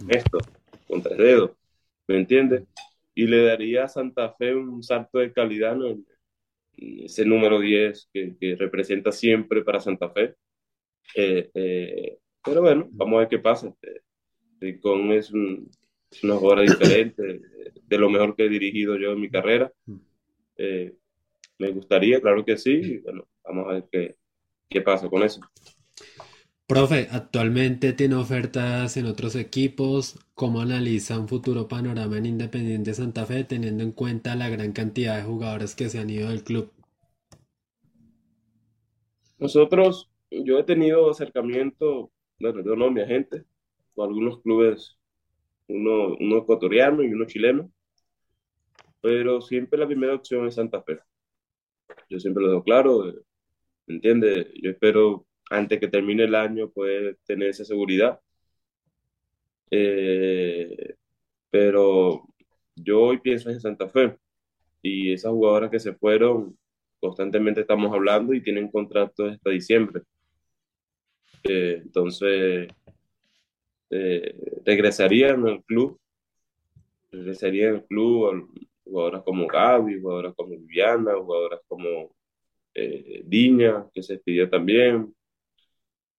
esto, 0.09 0.39
con 0.87 1.03
tres 1.03 1.19
dedos, 1.19 1.51
¿me 2.07 2.17
entiendes? 2.19 2.65
Y 3.15 3.27
le 3.27 3.43
daría 3.45 3.85
a 3.85 3.89
Santa 3.89 4.33
Fe 4.35 4.55
un 4.55 4.83
salto 4.83 5.19
de 5.19 5.33
calidad, 5.33 5.75
¿no? 5.75 5.97
ese 6.77 7.25
número 7.25 7.59
10 7.59 8.09
que, 8.13 8.37
que 8.39 8.55
representa 8.55 9.11
siempre 9.11 9.65
para 9.65 9.81
Santa 9.81 10.11
Fe 10.11 10.37
eh, 11.15 11.51
eh, 11.55 12.19
pero 12.45 12.63
bueno, 12.63 12.89
vamos 12.93 13.17
a 13.17 13.19
ver 13.21 13.29
qué 13.29 13.39
pasa. 13.39 13.69
Este, 13.69 14.03
Rincón 14.61 15.13
es, 15.13 15.33
una 15.33 16.37
jugadora 16.37 16.63
diferente, 16.63 17.41
de 17.87 17.99
lo 17.99 18.11
mejor 18.11 18.35
que 18.35 18.47
he 18.47 18.49
dirigido 18.49 18.97
yo 18.97 19.13
en 19.13 19.21
mi 19.21 19.31
carrera. 19.31 19.73
Eh, 20.57 20.95
me 21.59 21.71
gustaría, 21.73 22.21
claro 22.21 22.45
que 22.45 22.57
sí. 22.57 22.99
bueno, 22.99 23.27
vamos 23.45 23.69
a 23.69 23.73
ver 23.75 23.85
qué, 23.91 24.17
qué 24.69 24.81
pasa 24.81 25.09
con 25.09 25.23
eso. 25.23 25.41
Profe, 26.67 27.09
actualmente 27.11 27.95
tiene 27.95 28.17
ofertas 28.17 28.97
en 28.99 29.07
otros 29.07 29.37
equipos. 29.37 30.19
¿Cómo 30.35 30.61
analiza 30.61 31.19
un 31.19 31.27
futuro 31.27 31.67
panorama 31.67 32.19
en 32.19 32.27
Independiente 32.27 32.93
Santa 32.93 33.25
Fe 33.25 33.45
teniendo 33.45 33.83
en 33.83 33.93
cuenta 33.93 34.37
la 34.37 34.51
gran 34.51 34.73
cantidad 34.73 35.17
de 35.17 35.23
jugadores 35.23 35.75
que 35.75 35.89
se 35.89 35.99
han 35.99 36.11
ido 36.11 36.29
del 36.29 36.45
club? 36.45 36.71
Nosotros 39.39 40.11
yo 40.31 40.59
he 40.59 40.65
tenido 40.65 41.11
acercamiento, 41.11 42.11
bueno, 42.39 42.63
yo 42.65 42.77
no, 42.77 42.91
mi 42.91 43.01
agente, 43.01 43.45
con 43.95 44.09
algunos 44.09 44.41
clubes, 44.43 44.99
uno, 45.69 46.17
uno 46.19 46.39
ecuatoriano 46.39 47.03
y 47.03 47.13
uno 47.13 47.27
chileno, 47.27 47.71
pero 49.01 49.41
siempre 49.41 49.79
la 49.79 49.87
primera 49.87 50.15
opción 50.15 50.47
es 50.47 50.55
Santa 50.57 50.83
Fe. 50.83 50.99
Yo 52.11 52.19
siempre 52.21 52.43
lo 52.43 52.51
digo 52.51 52.65
claro, 52.65 53.05
¿me 53.87 53.95
entiendes? 53.95 54.49
Yo 54.63 54.71
espero 54.71 55.27
antes 55.51 55.81
que 55.81 55.89
termine 55.89 56.25
el 56.25 56.35
año 56.35 56.71
poder 56.71 57.19
tener 57.27 57.49
esa 57.51 57.65
seguridad. 57.65 58.21
Eh, 59.71 60.95
pero 61.51 62.25
yo 62.77 63.01
hoy 63.03 63.19
pienso 63.21 63.51
en 63.51 63.61
Santa 63.61 63.89
Fe 63.89 64.17
y 64.83 65.13
esas 65.13 65.33
jugadoras 65.33 65.71
que 65.71 65.81
se 65.81 65.95
fueron, 65.95 66.59
constantemente 67.01 67.63
estamos 67.63 67.93
hablando 67.95 68.35
y 68.35 68.43
tienen 68.43 68.71
contrato 68.71 69.27
hasta 69.27 69.51
diciembre. 69.51 70.03
Eh, 71.45 71.81
entonces, 71.83 72.69
eh, 73.91 74.35
regresaría 74.65 75.31
en 75.31 75.47
el 75.47 75.63
club, 75.65 75.99
regresaría 77.11 77.69
en 77.69 77.75
el 77.77 77.85
club 77.85 78.51
jugadoras 78.85 79.23
como 79.23 79.47
Gaby, 79.47 80.01
jugadoras 80.01 80.35
como 80.35 80.51
Viviana, 80.51 81.15
jugadoras 81.15 81.61
como 81.69 82.15
eh, 82.75 83.23
Diña, 83.25 83.87
que 83.93 84.03
se 84.03 84.15
despidió 84.15 84.49
también, 84.49 85.15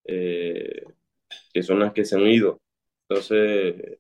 que 0.05 0.83
son 1.61 1.79
las 1.79 1.93
que 1.93 2.05
se 2.05 2.15
han 2.15 2.27
ido. 2.27 2.59
Entonces, 3.07 3.99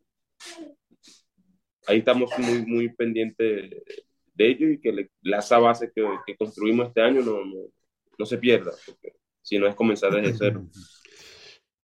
ahí 1.87 1.99
estamos 1.99 2.31
muy, 2.37 2.65
muy 2.65 2.89
pendientes 2.89 3.71
de 4.33 4.47
ello 4.47 4.69
y 4.69 4.79
que 4.79 5.09
la, 5.21 5.39
esa 5.39 5.59
base 5.59 5.91
que, 5.93 6.03
que, 6.25 6.35
construimos 6.37 6.87
este 6.87 7.01
año 7.01 7.21
no, 7.21 7.43
no, 7.45 7.71
no 8.17 8.25
se 8.25 8.37
pierda, 8.37 8.71
porque 8.85 9.13
si 9.41 9.57
no 9.57 9.67
es 9.67 9.75
comenzar 9.75 10.13
desde 10.13 10.37
cero. 10.37 10.67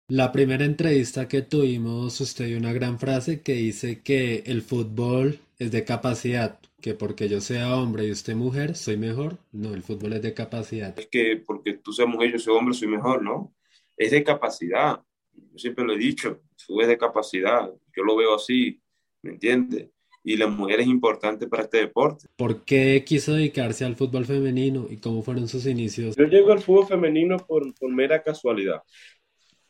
La 0.09 0.31
primera 0.31 0.65
entrevista 0.65 1.27
que 1.27 1.43
tuvimos, 1.43 2.21
usted 2.21 2.47
dio 2.47 2.59
una 2.59 2.73
gran 2.73 3.01
frase 3.01 3.43
que 3.43 3.55
dice 3.55 4.03
que 4.03 4.45
el 4.47 4.63
fútbol 4.63 5.41
es 5.59 5.73
de 5.73 5.85
capacidad, 5.85 6.61
que 6.81 6.95
porque 6.95 7.29
yo 7.29 7.41
sea 7.41 7.75
hombre 7.75 8.07
y 8.07 8.13
usted 8.13 8.37
mujer, 8.37 8.77
soy 8.77 8.97
mejor. 8.97 9.39
No, 9.51 9.75
el 9.75 9.83
fútbol 9.83 10.13
es 10.13 10.23
de 10.23 10.33
capacidad. 10.33 10.97
Es 10.97 11.09
que 11.09 11.43
porque 11.45 11.73
tú 11.73 11.93
seas 11.93 12.09
mujer, 12.09 12.31
yo 12.31 12.39
soy 12.39 12.57
hombre, 12.57 12.73
soy 12.75 12.87
mejor, 12.87 13.21
¿no? 13.21 13.53
Es 13.97 14.13
de 14.13 14.23
capacidad. 14.23 15.03
Yo 15.33 15.59
siempre 15.59 15.85
lo 15.85 15.95
he 15.95 15.99
dicho, 15.99 16.41
fútbol 16.57 16.83
es 16.83 16.89
de 16.91 16.99
capacidad. 16.99 17.69
Yo 17.97 18.05
lo 18.05 18.15
veo 18.15 18.37
así, 18.37 18.81
¿me 19.23 19.33
entiendes? 19.33 19.91
Y 20.23 20.37
la 20.37 20.47
mujer 20.47 20.81
es 20.81 20.87
importante 20.87 21.49
para 21.49 21.65
este 21.65 21.79
deporte. 21.79 22.27
¿Por 22.37 22.65
qué 22.65 23.03
quiso 23.05 23.35
dedicarse 23.35 23.85
al 23.85 23.97
fútbol 23.97 24.25
femenino 24.25 24.87
y 24.89 24.99
cómo 24.99 25.23
fueron 25.23 25.49
sus 25.49 25.67
inicios? 25.67 26.15
Yo 26.15 26.27
llego 26.27 26.53
al 26.53 26.61
fútbol 26.61 26.87
femenino 26.87 27.39
por, 27.39 27.75
por 27.75 27.93
mera 27.93 28.23
casualidad 28.23 28.83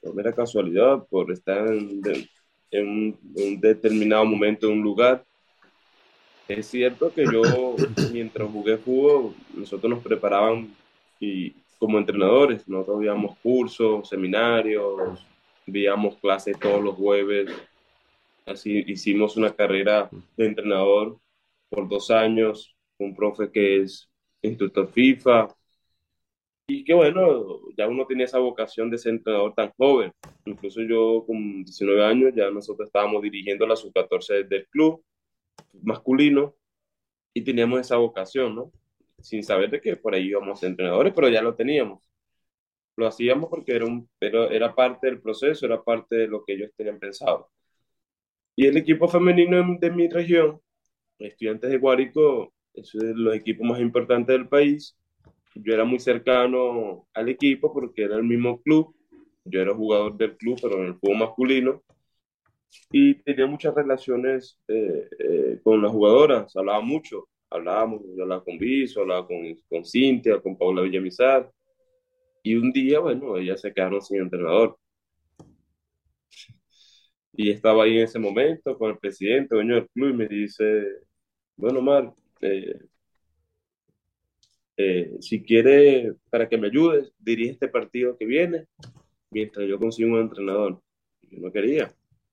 por 0.07 0.15
mera 0.15 0.33
casualidad, 0.33 1.05
por 1.11 1.33
estar 1.33 1.67
en, 1.67 2.01
un, 2.73 3.61
determinado 3.61 4.25
momento 4.25 4.67
en 4.67 4.75
un 4.75 4.83
lugar. 4.83 5.25
Es 6.49 6.67
cierto 6.67 7.13
que 7.13 7.25
yo, 7.25 7.43
mientras 8.13 8.49
jugué 8.49 8.79
fútbol, 8.79 9.35
nosotros 9.55 9.91
nos 9.91 10.03
preparaban 10.03 10.73
y, 11.19 11.55
como 11.79 11.99
entrenadores, 11.99 12.69
nosotros 12.69 13.01
veíamos 13.01 13.37
cursos, 13.39 14.09
seminarios, 14.09 15.27
veíamos 15.67 16.17
clases 16.17 16.59
todos 16.59 16.83
los 16.83 16.95
jueves. 16.95 17.51
Así 18.47 18.85
hicimos 18.87 19.37
una 19.37 19.53
carrera 19.53 20.09
de 20.37 20.47
entrenador 20.47 21.19
por 21.69 21.89
dos 21.89 22.13
años, 22.13 22.77
un 22.99 23.15
profe 23.17 23.51
que 23.51 23.83
es 23.83 24.09
instructor 24.41 24.89
FIFA, 24.89 25.49
y 26.69 26.85
que 26.85 26.95
bueno, 26.95 27.61
ya 27.77 27.87
uno 27.89 28.07
tenía 28.07 28.25
esa 28.25 28.39
vocación 28.39 28.91
de 28.91 28.99
ser 28.99 29.13
entrenador 29.15 29.55
tan 29.55 29.71
joven. 29.77 30.13
Incluso 30.45 30.83
yo 30.83 31.25
con 31.27 31.65
19 31.65 32.05
años 32.05 32.33
ya 32.35 32.51
nosotros 32.51 32.89
estábamos 32.89 33.23
dirigiendo 33.23 33.67
la 33.67 33.77
sub-14 33.77 34.49
del 34.49 34.67
club 34.69 35.05
masculino 35.83 36.55
y 37.35 37.43
teníamos 37.43 37.81
esa 37.81 37.97
vocación, 37.97 38.57
¿no? 38.57 38.73
Sin 39.21 39.43
saber 39.45 39.71
de 39.71 39.81
que 39.81 39.97
por 39.97 40.15
ahí 40.15 40.29
íbamos 40.29 40.63
entrenadores, 40.63 41.13
pero 41.15 41.29
ya 41.29 41.43
lo 41.43 41.55
teníamos. 41.55 42.03
Lo 42.97 43.07
hacíamos 43.07 43.51
porque 43.51 43.77
era, 43.77 43.85
un, 43.85 44.09
pero 44.19 44.51
era 44.51 44.75
parte 44.75 45.07
del 45.07 45.21
proceso, 45.21 45.67
era 45.67 45.83
parte 45.83 46.17
de 46.17 46.29
lo 46.29 46.45
que 46.45 46.55
ellos 46.55 46.71
tenían 46.77 46.99
pensado. 46.99 47.51
Y 48.57 48.67
el 48.67 48.77
equipo 48.77 49.07
femenino 49.09 49.79
de 49.79 49.91
mi 49.91 50.09
región, 50.09 50.61
Estudiantes 51.19 51.71
de 51.71 51.79
Guárico, 51.79 52.53
es 52.75 52.95
uno 52.95 53.05
de 53.05 53.15
los 53.15 53.35
equipos 53.37 53.67
más 53.67 53.81
importantes 53.81 54.37
del 54.37 54.49
país 54.49 54.97
yo 55.63 55.75
era 55.75 55.85
muy 55.85 55.99
cercano 55.99 57.07
al 57.15 57.29
equipo 57.29 57.73
porque 57.73 58.03
era 58.05 58.17
el 58.17 58.25
mismo 58.25 58.61
club. 58.63 58.95
Yo 59.45 59.61
era 59.61 59.75
jugador 59.75 60.17
del 60.17 60.37
club, 60.37 60.59
pero 60.61 60.77
en 60.79 60.87
el 60.87 60.95
fútbol 60.95 61.19
masculino. 61.19 61.83
Y 62.91 63.15
tenía 63.23 63.47
muchas 63.47 63.75
relaciones 63.75 64.59
eh, 64.69 65.09
eh, 65.19 65.61
con 65.63 65.83
las 65.83 65.93
jugadoras. 65.93 66.55
Hablaba 66.57 66.81
mucho. 66.81 67.29
Hablábamos, 67.51 68.03
yo 68.17 68.25
hablaba 68.25 68.45
con 68.45 68.59
Viso, 68.59 69.01
hablaba 69.03 69.27
con, 69.27 69.37
con 69.69 69.85
Cintia, 69.85 70.41
con 70.41 70.57
Paula 70.59 70.83
Villamizar. 70.83 71.51
Y 72.43 72.55
un 72.57 72.73
día, 72.73 73.01
bueno, 73.01 73.37
ellas 73.39 73.61
se 73.61 73.73
quedaron 73.73 74.03
sin 74.03 74.21
entrenador. 74.21 74.79
Y 77.33 77.51
estaba 77.51 77.85
ahí 77.85 77.99
en 77.99 78.05
ese 78.05 78.19
momento 78.19 78.77
con 78.79 78.91
el 78.91 78.99
presidente, 78.99 79.55
dueño 79.55 79.75
del 79.75 79.89
club, 79.91 80.11
y 80.11 80.13
me 80.15 80.29
dice, 80.29 80.85
bueno, 81.57 81.83
Mar, 81.83 82.13
eh, 82.41 82.79
eh, 84.77 85.17
si 85.21 85.43
quiere, 85.43 86.15
para 86.31 86.49
que 86.49 86.59
me 86.59 86.69
ayudes, 86.69 87.13
dirige 87.19 87.53
este 87.53 87.69
partido 87.69 88.17
que 88.17 88.27
viene, 88.27 88.67
mientras 89.31 89.67
yo 89.67 89.79
consigo 89.79 90.15
un 90.15 90.21
entrenador. 90.21 90.81
Yo 91.23 91.41
no 91.41 91.51
quería, 91.51 91.93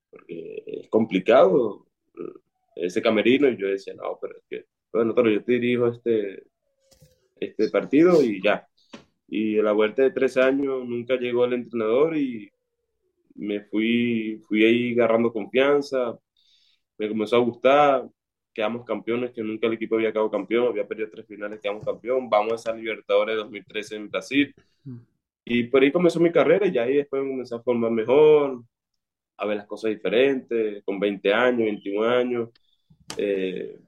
porque 0.10 0.64
es 0.66 0.90
complicado 0.90 1.88
eh, 2.16 2.40
ese 2.76 3.02
camerino, 3.02 3.50
y 3.50 3.58
yo 3.58 3.68
decía, 3.68 3.94
no, 3.94 4.18
pero 4.22 4.38
es 4.38 4.44
que, 4.50 4.66
bueno, 4.92 5.16
pero 5.16 5.30
yo 5.30 5.44
te 5.44 5.54
dirijo 5.54 5.88
este, 5.88 6.44
este 7.40 7.70
partido 7.70 8.22
y 8.24 8.42
ya. 8.42 8.68
Y 9.28 9.58
a 9.60 9.64
la 9.64 9.72
vuelta 9.72 10.04
de 10.04 10.12
tres 10.12 10.38
años 10.38 10.86
nunca 10.88 11.16
llegó 11.16 11.46
el 11.46 11.54
entrenador 11.54 12.16
y 12.18 12.52
me 13.36 13.62
fui, 13.62 14.40
fui 14.48 14.64
ahí 14.64 14.94
agarrando 14.94 15.34
confianza, 15.34 16.20
me 16.98 17.10
comenzó 17.10 17.38
a 17.38 17.40
gustar, 17.40 18.08
quedamos 18.54 18.86
campeones, 18.86 19.32
que 19.32 19.44
nunca 19.44 19.68
el 19.68 19.74
equipo 19.74 19.96
había 19.96 20.12
quedado 20.12 20.32
campeón, 20.32 20.68
había 20.68 20.88
perdido 20.88 21.10
tres 21.10 21.26
finales, 21.28 21.60
quedamos 21.60 21.84
campeón, 21.86 22.30
vamos 22.30 22.54
a 22.54 22.56
esa 22.56 22.74
Libertadores 22.74 23.36
2013 23.38 23.96
en 23.96 24.10
Brasil. 24.10 24.56
Mm. 24.84 24.98
Y 25.46 25.64
por 25.64 25.82
ahí 25.84 25.92
comenzó 25.92 26.20
mi 26.20 26.32
carrera 26.32 26.68
y 26.68 26.78
ahí 26.78 26.98
después 26.98 27.22
comencé 27.22 27.56
a 27.56 27.60
formar 27.60 27.92
mejor, 27.92 28.64
a 29.38 29.46
ver 29.46 29.58
las 29.58 29.68
cosas 29.68 29.92
diferentes, 29.92 30.84
con 30.86 31.00
20 31.00 31.34
años, 31.34 31.60
21 31.60 32.04
años, 32.08 32.50
eh, 33.18 33.80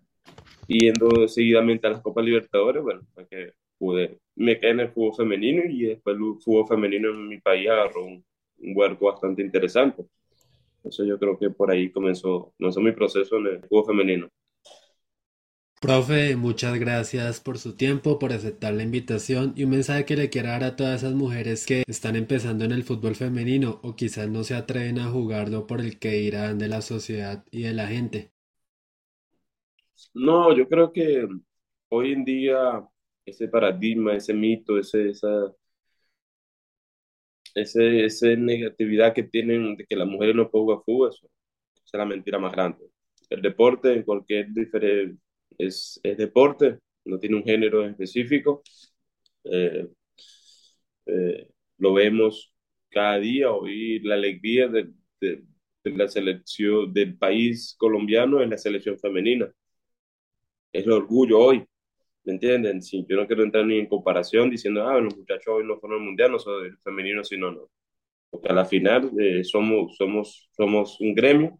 yendo 0.67 1.27
seguidamente 1.27 1.87
a 1.87 1.91
las 1.91 2.01
Copas 2.01 2.25
Libertadores, 2.25 2.83
bueno, 2.83 3.01
que 3.29 3.53
pude, 3.77 4.19
me 4.35 4.59
quedé 4.59 4.71
en 4.71 4.79
el 4.81 4.89
fútbol 4.89 5.15
femenino 5.15 5.63
y 5.69 5.83
después 5.83 6.15
el 6.15 6.21
fútbol 6.41 6.67
femenino 6.67 7.09
en 7.09 7.27
mi 7.27 7.39
país 7.39 7.69
agarró 7.69 8.05
un, 8.05 8.25
un 8.59 8.73
huerco 8.75 9.05
bastante 9.05 9.41
interesante. 9.41 10.05
Entonces 10.77 11.07
yo 11.07 11.17
creo 11.17 11.37
que 11.37 11.49
por 11.49 11.71
ahí 11.71 11.91
comenzó, 11.91 12.53
comenzó 12.57 12.81
mi 12.81 12.91
proceso 12.91 13.37
en 13.37 13.47
el 13.47 13.61
fútbol 13.61 13.85
femenino. 13.85 14.29
Profe, 15.85 16.35
muchas 16.35 16.79
gracias 16.79 17.39
por 17.39 17.59
su 17.59 17.75
tiempo, 17.75 18.17
por 18.17 18.33
aceptar 18.33 18.73
la 18.73 18.81
invitación 18.81 19.53
y 19.55 19.65
un 19.65 19.69
mensaje 19.69 20.03
que 20.03 20.15
le 20.15 20.31
quiera 20.31 20.53
dar 20.53 20.63
a 20.63 20.75
todas 20.75 21.03
esas 21.03 21.13
mujeres 21.13 21.67
que 21.67 21.83
están 21.85 22.15
empezando 22.15 22.65
en 22.65 22.71
el 22.71 22.83
fútbol 22.83 23.13
femenino 23.13 23.81
o 23.83 23.95
quizás 23.95 24.27
no 24.27 24.43
se 24.43 24.55
atreven 24.55 24.97
a 24.97 25.11
jugarlo 25.11 25.67
por 25.67 25.81
el 25.81 25.99
que 25.99 26.09
dirán 26.09 26.57
de 26.57 26.69
la 26.69 26.81
sociedad 26.81 27.45
y 27.51 27.61
de 27.61 27.73
la 27.73 27.85
gente. 27.85 28.31
No, 30.15 30.57
yo 30.57 30.67
creo 30.67 30.91
que 30.91 31.27
hoy 31.89 32.13
en 32.13 32.25
día 32.25 32.83
ese 33.23 33.47
paradigma, 33.47 34.15
ese 34.15 34.33
mito, 34.33 34.79
ese, 34.79 35.11
esa, 35.11 35.53
ese, 37.53 38.37
negatividad 38.37 39.13
que 39.13 39.21
tienen 39.21 39.77
de 39.77 39.85
que 39.85 39.95
las 39.95 40.07
mujeres 40.07 40.35
no 40.35 40.49
pueden 40.49 40.65
jugar 40.65 40.83
fútbol, 40.83 41.09
eso 41.09 41.29
es 41.75 41.93
la 41.93 42.05
mentira 42.05 42.39
más 42.39 42.53
grande. 42.53 42.85
El 43.29 43.43
deporte 43.43 43.93
en 43.93 44.01
cualquier 44.01 44.51
diferente 44.51 45.19
es, 45.57 45.99
deporte, 46.03 46.79
no 47.05 47.19
tiene 47.19 47.37
un 47.37 47.43
género 47.43 47.85
específico. 47.85 48.63
Eh, 49.43 49.87
eh, 51.05 51.47
lo 51.77 51.93
vemos 51.93 52.53
cada 52.89 53.19
día, 53.19 53.51
hoy 53.51 53.99
la 53.99 54.15
alegría 54.15 54.67
de, 54.67 54.91
la 55.83 56.07
selección 56.07 56.93
del 56.93 57.17
país 57.17 57.75
colombiano 57.77 58.41
es 58.41 58.49
la 58.49 58.57
selección 58.57 58.97
femenina. 58.99 59.51
Es 60.71 60.85
el 60.85 60.91
orgullo 60.91 61.39
hoy, 61.39 61.65
¿me 62.23 62.33
entienden? 62.33 62.81
Si 62.81 63.05
yo 63.07 63.15
no 63.17 63.27
quiero 63.27 63.43
entrar 63.43 63.65
ni 63.65 63.77
en 63.79 63.87
comparación 63.87 64.49
diciendo, 64.49 64.87
ah, 64.87 64.99
los 64.99 65.15
muchachos 65.17 65.47
hoy 65.47 65.65
no 65.65 65.79
fueron 65.79 65.99
al 65.99 66.05
mundial, 66.05 66.31
no 66.31 66.39
son 66.39 66.65
el 66.65 66.77
femenino, 66.79 67.23
sino 67.23 67.51
no. 67.51 67.69
Porque 68.29 68.49
a 68.49 68.53
la 68.53 68.65
final 68.65 69.11
eh, 69.19 69.43
somos, 69.43 69.95
somos, 69.97 70.49
somos 70.55 70.99
un 70.99 71.13
gremio 71.15 71.59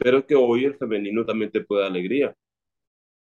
pero 0.00 0.26
que 0.26 0.34
hoy 0.34 0.64
el 0.64 0.76
femenino 0.76 1.26
también 1.26 1.50
te 1.50 1.62
puede 1.62 1.82
dar 1.82 1.90
alegría, 1.90 2.34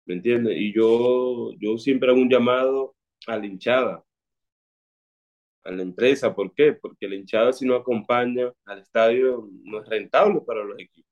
¿me 0.06 0.14
entiendes? 0.14 0.56
Y 0.58 0.72
yo, 0.74 1.52
yo 1.58 1.78
siempre 1.78 2.10
hago 2.10 2.20
un 2.20 2.30
llamado 2.30 2.96
a 3.26 3.38
la 3.38 3.46
hinchada, 3.46 4.04
a 5.64 5.70
la 5.70 5.82
empresa, 5.82 6.34
¿por 6.34 6.52
qué? 6.54 6.72
Porque 6.74 7.08
la 7.08 7.14
hinchada 7.16 7.52
si 7.52 7.66
no 7.66 7.74
acompaña 7.76 8.52
al 8.66 8.80
estadio 8.80 9.48
no 9.64 9.82
es 9.82 9.88
rentable 9.88 10.40
para 10.46 10.64
los 10.64 10.78
equipos. 10.80 11.10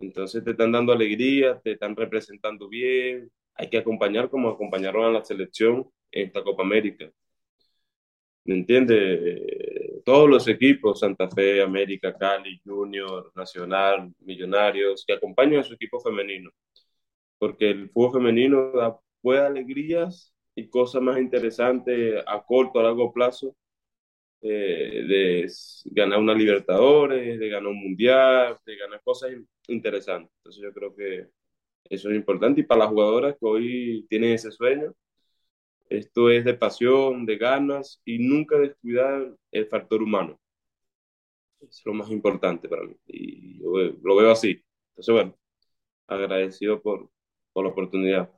Entonces 0.00 0.42
te 0.44 0.52
están 0.52 0.72
dando 0.72 0.92
alegría, 0.92 1.60
te 1.60 1.72
están 1.72 1.96
representando 1.96 2.68
bien, 2.68 3.30
hay 3.54 3.68
que 3.68 3.78
acompañar 3.78 4.30
como 4.30 4.48
acompañaron 4.48 5.04
a 5.04 5.10
la 5.10 5.24
selección 5.24 5.90
en 6.12 6.28
esta 6.28 6.42
Copa 6.42 6.62
América. 6.62 7.10
¿Me 8.44 8.54
entiendes? 8.54 8.98
Todos 10.04 10.28
los 10.28 10.48
equipos, 10.48 11.00
Santa 11.00 11.28
Fe, 11.30 11.62
América, 11.62 12.16
Cali, 12.16 12.60
Junior, 12.64 13.32
Nacional, 13.34 14.12
Millonarios, 14.20 15.04
que 15.06 15.14
acompañan 15.14 15.60
a 15.60 15.64
su 15.64 15.74
equipo 15.74 16.00
femenino. 16.00 16.50
Porque 17.38 17.70
el 17.70 17.90
fútbol 17.90 18.12
femenino 18.20 18.72
da 18.72 18.98
puede 19.22 19.40
alegrías 19.46 20.34
y 20.54 20.68
cosas 20.68 21.02
más 21.02 21.18
interesantes 21.18 22.22
a 22.26 22.42
corto, 22.42 22.80
a 22.80 22.84
largo 22.84 23.12
plazo, 23.12 23.56
eh, 24.42 25.04
de 25.06 25.46
ganar 25.86 26.18
una 26.18 26.34
Libertadores, 26.34 27.38
de 27.38 27.48
ganar 27.48 27.68
un 27.68 27.80
Mundial, 27.82 28.56
de 28.64 28.76
ganar 28.76 29.00
cosas 29.04 29.32
interesantes. 29.68 30.32
Entonces 30.38 30.62
yo 30.62 30.72
creo 30.72 30.94
que 30.96 31.28
eso 31.84 32.10
es 32.10 32.16
importante 32.16 32.60
y 32.62 32.64
para 32.64 32.80
las 32.80 32.90
jugadoras 32.90 33.34
que 33.38 33.46
hoy 33.46 34.06
tienen 34.08 34.32
ese 34.32 34.50
sueño, 34.50 34.94
esto 35.90 36.30
es 36.30 36.44
de 36.44 36.54
pasión, 36.54 37.26
de 37.26 37.36
ganas 37.38 38.00
y 38.04 38.18
nunca 38.20 38.58
descuidar 38.58 39.34
el 39.52 39.66
factor 39.68 40.02
humano. 40.02 40.40
Es 41.60 41.82
lo 41.84 41.92
más 41.94 42.10
importante 42.10 42.68
para 42.68 42.84
mí 42.84 42.94
y 43.06 43.60
yo 43.60 43.70
lo 44.02 44.16
veo 44.16 44.30
así. 44.32 44.62
Entonces, 44.90 45.12
bueno, 45.14 45.36
agradecido 46.08 46.82
por, 46.82 47.10
por 47.52 47.64
la 47.64 47.70
oportunidad. 47.72 48.30